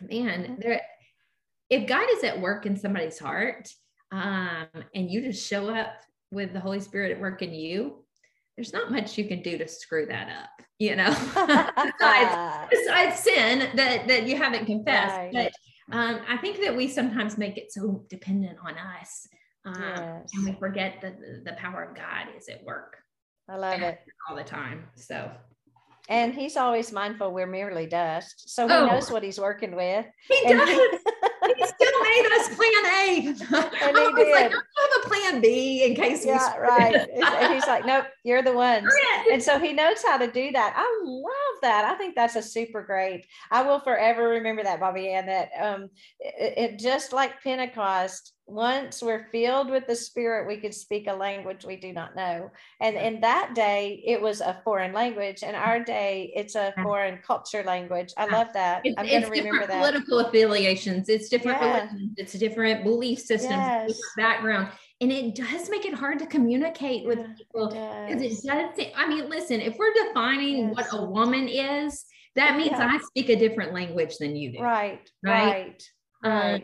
[0.00, 0.54] man, mm-hmm.
[0.60, 0.80] there,
[1.68, 3.68] if God is at work in somebody's heart,
[4.12, 5.94] um, and you just show up
[6.34, 8.04] with the Holy Spirit at work in you,
[8.56, 13.70] there's not much you can do to screw that up, you know, besides, besides sin
[13.74, 15.14] that that you haven't confessed.
[15.14, 15.32] Right.
[15.32, 19.28] But um, I think that we sometimes make it so dependent on us,
[19.64, 20.30] um, yes.
[20.34, 22.96] and we forget that the, the power of God is at work.
[23.48, 24.84] I love it all the time.
[24.94, 25.30] So,
[26.08, 28.86] and He's always mindful we're merely dust, so He oh.
[28.86, 30.06] knows what He's working with.
[30.28, 31.00] He and does.
[32.32, 33.34] Us plan A.
[33.84, 34.32] And he did.
[34.32, 36.24] Like, have a plan B in case.
[36.24, 36.94] Yeah, right.
[36.94, 38.86] and he's like, nope, you're the one.
[39.32, 40.74] And so he knows how to do that.
[40.76, 41.84] I love that.
[41.84, 43.26] I think that's a super great.
[43.50, 45.26] I will forever remember that, Bobby Ann.
[45.26, 45.90] That um,
[46.20, 51.12] it, it just like Pentecost once we're filled with the spirit we could speak a
[51.12, 52.50] language we do not know.
[52.80, 55.42] And in that day it was a foreign language.
[55.42, 58.12] And our day it's a foreign culture language.
[58.16, 58.82] I love that.
[58.84, 59.78] It's, i'm going to remember that.
[59.78, 61.08] political affiliations.
[61.08, 61.84] It's different yeah.
[61.84, 62.14] religions.
[62.18, 63.50] It's different belief systems.
[63.50, 63.88] Yes.
[63.88, 64.68] different background.
[65.00, 68.76] And it does make it hard to communicate with yeah, people because it, it, does
[68.76, 70.74] say, i mean listen if we're defining yes.
[70.74, 72.04] what a woman is
[72.36, 72.88] that means yeah.
[72.90, 74.62] i speak a different language than you do.
[74.62, 75.82] Right right?
[76.22, 76.62] right, um,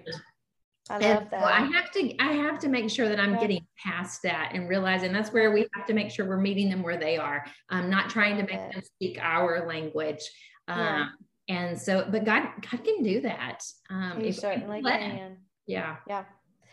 [0.90, 1.40] I love that.
[1.40, 3.40] So I have to I have to make sure that I'm yeah.
[3.40, 6.82] getting past that and realizing that's where we have to make sure we're meeting them
[6.82, 7.44] where they are.
[7.68, 10.22] I'm not trying to make them speak our language.
[10.68, 11.12] Um,
[11.48, 13.64] And so, but God, God can do that.
[13.90, 15.38] Um, he certainly can.
[15.66, 15.96] Yeah.
[16.06, 16.24] Yeah.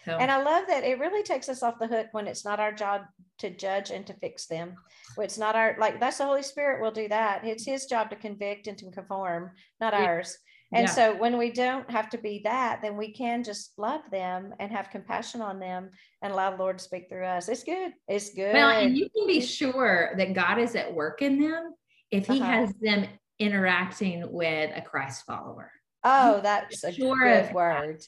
[0.05, 0.15] So.
[0.17, 2.71] And I love that it really takes us off the hook when it's not our
[2.71, 3.01] job
[3.39, 4.75] to judge and to fix them.
[5.17, 7.43] It's not our like that's the Holy Spirit will do that.
[7.43, 9.51] It's His job to convict and to conform,
[9.81, 10.05] not yeah.
[10.05, 10.37] ours.
[10.73, 10.93] And yeah.
[10.93, 14.69] so when we don't have to be that, then we can just love them and
[14.71, 15.91] have compassion on them
[16.21, 17.47] and allow the Lord to speak through us.
[17.47, 17.93] It's good.
[18.07, 18.53] It's good.
[18.53, 21.73] Well, and you can be sure that God is at work in them
[22.11, 22.51] if He uh-huh.
[22.51, 23.05] has them
[23.39, 25.71] interacting with a Christ follower.
[26.03, 28.03] Oh, that's a sure good word.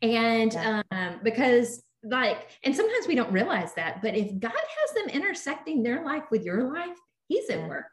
[0.00, 0.82] And yeah.
[0.92, 5.82] um, because like, and sometimes we don't realize that, but if God has them intersecting
[5.82, 6.96] their life with your life,
[7.28, 7.86] He's at work.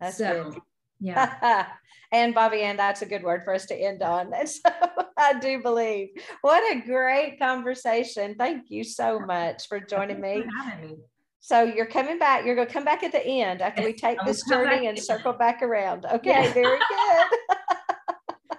[0.00, 0.60] That's so, good.
[1.04, 1.66] Yeah.
[2.12, 4.32] and Bobby Ann, that's a good word for us to end on.
[4.32, 4.70] And so
[5.18, 6.08] I do believe.
[6.40, 8.34] What a great conversation.
[8.36, 10.44] Thank you so much for joining me.
[10.82, 10.96] me.
[11.40, 12.46] So you're coming back.
[12.46, 14.98] You're going to come back at the end after yes, we take this journey and
[14.98, 16.06] circle back around.
[16.06, 16.52] Okay, yeah.
[16.54, 17.26] very good.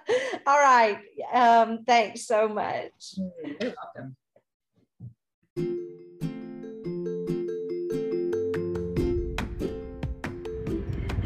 [0.46, 0.98] All right.
[1.32, 2.92] Um, thanks so much.
[3.16, 4.15] You're welcome.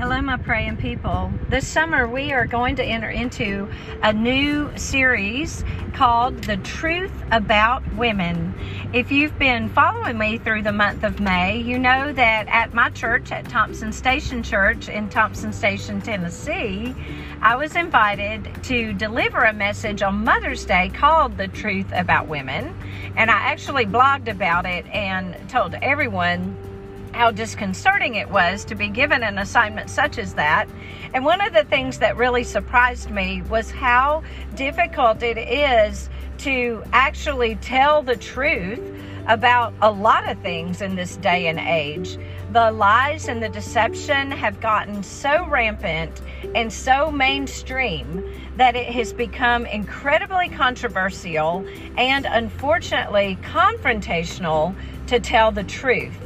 [0.01, 1.31] Hello, my praying people.
[1.51, 3.69] This summer, we are going to enter into
[4.03, 8.55] a new series called The Truth About Women.
[8.95, 12.89] If you've been following me through the month of May, you know that at my
[12.89, 16.95] church, at Thompson Station Church in Thompson Station, Tennessee,
[17.43, 22.75] I was invited to deliver a message on Mother's Day called The Truth About Women.
[23.17, 26.57] And I actually blogged about it and told everyone
[27.13, 30.69] how disconcerting it was to be given an assignment such as that.
[31.15, 34.23] And one of the things that really surprised me was how
[34.55, 36.09] difficult it is
[36.39, 38.81] to actually tell the truth
[39.27, 42.19] about a lot of things in this day and age.
[42.53, 46.21] The lies and the deception have gotten so rampant
[46.55, 48.25] and so mainstream
[48.57, 51.65] that it has become incredibly controversial
[51.97, 54.75] and unfortunately confrontational
[55.07, 56.19] to tell the truth.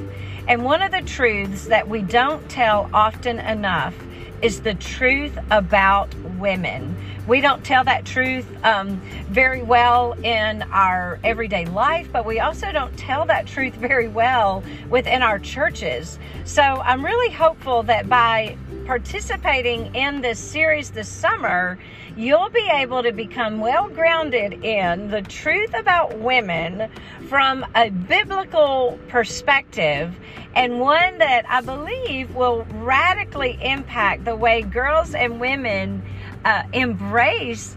[0.46, 3.94] And one of the truths that we don't tell often enough
[4.42, 6.94] is the truth about women.
[7.26, 12.70] We don't tell that truth um, very well in our everyday life, but we also
[12.70, 16.18] don't tell that truth very well within our churches.
[16.44, 21.78] So I'm really hopeful that by participating in this series this summer,
[22.16, 26.90] you'll be able to become well grounded in the truth about women
[27.28, 30.14] from a biblical perspective
[30.54, 36.02] and one that I believe will radically impact the way girls and women
[36.44, 37.76] uh, embrace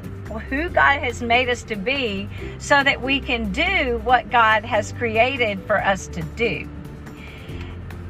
[0.50, 2.30] who God has made us to be
[2.60, 6.68] so that we can do what God has created for us to do.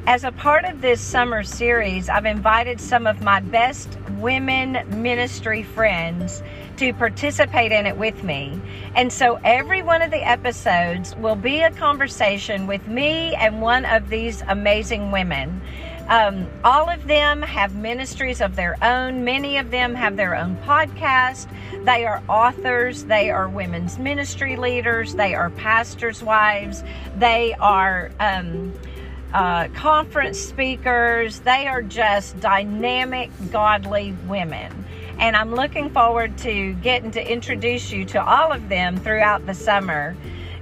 [0.08, 5.64] As a part of this summer series, I've invited some of my best women ministry
[5.64, 6.42] friends
[6.78, 8.58] to participate in it with me.
[8.96, 13.84] And so every one of the episodes will be a conversation with me and one
[13.84, 15.62] of these amazing women.
[16.08, 19.26] Um, all of them have ministries of their own.
[19.26, 21.50] Many of them have their own podcast.
[21.84, 23.04] They are authors.
[23.04, 25.16] They are women's ministry leaders.
[25.16, 26.82] They are pastors' wives.
[27.18, 28.10] They are.
[28.22, 28.72] Um,
[29.34, 31.40] uh, conference speakers.
[31.40, 34.86] They are just dynamic, godly women.
[35.20, 39.54] And I'm looking forward to getting to introduce you to all of them throughout the
[39.54, 40.16] summer.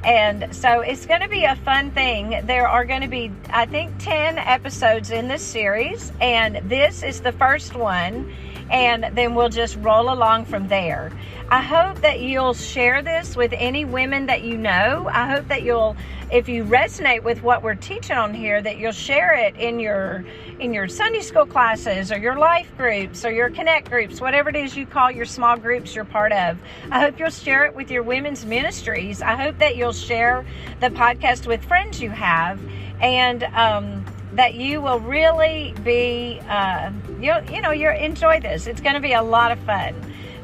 [0.06, 2.42] And so it's going to be a fun thing.
[2.44, 7.22] There are going to be, I think, 10 episodes in this series, and this is
[7.22, 8.32] the first one.
[8.70, 11.12] And then we'll just roll along from there.
[11.50, 15.08] I hope that you'll share this with any women that you know.
[15.12, 15.96] I hope that you'll
[16.32, 20.26] if you resonate with what we're teaching on here that you'll share it in your
[20.60, 24.56] in your Sunday school classes or your life groups or your connect groups whatever it
[24.56, 26.58] is you call your small groups you're part of.
[26.90, 29.22] I hope you'll share it with your women's ministries.
[29.22, 30.44] I hope that you'll share
[30.80, 32.60] the podcast with friends you have
[33.02, 38.66] and um, that you will really be uh, you you know you enjoy this.
[38.66, 39.94] It's going to be a lot of fun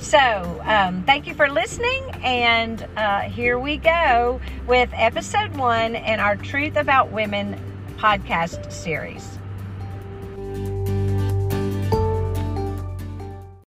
[0.01, 2.03] so, um, thank you for listening.
[2.23, 7.59] And uh, here we go with episode one in our Truth About Women
[7.97, 9.40] podcast series.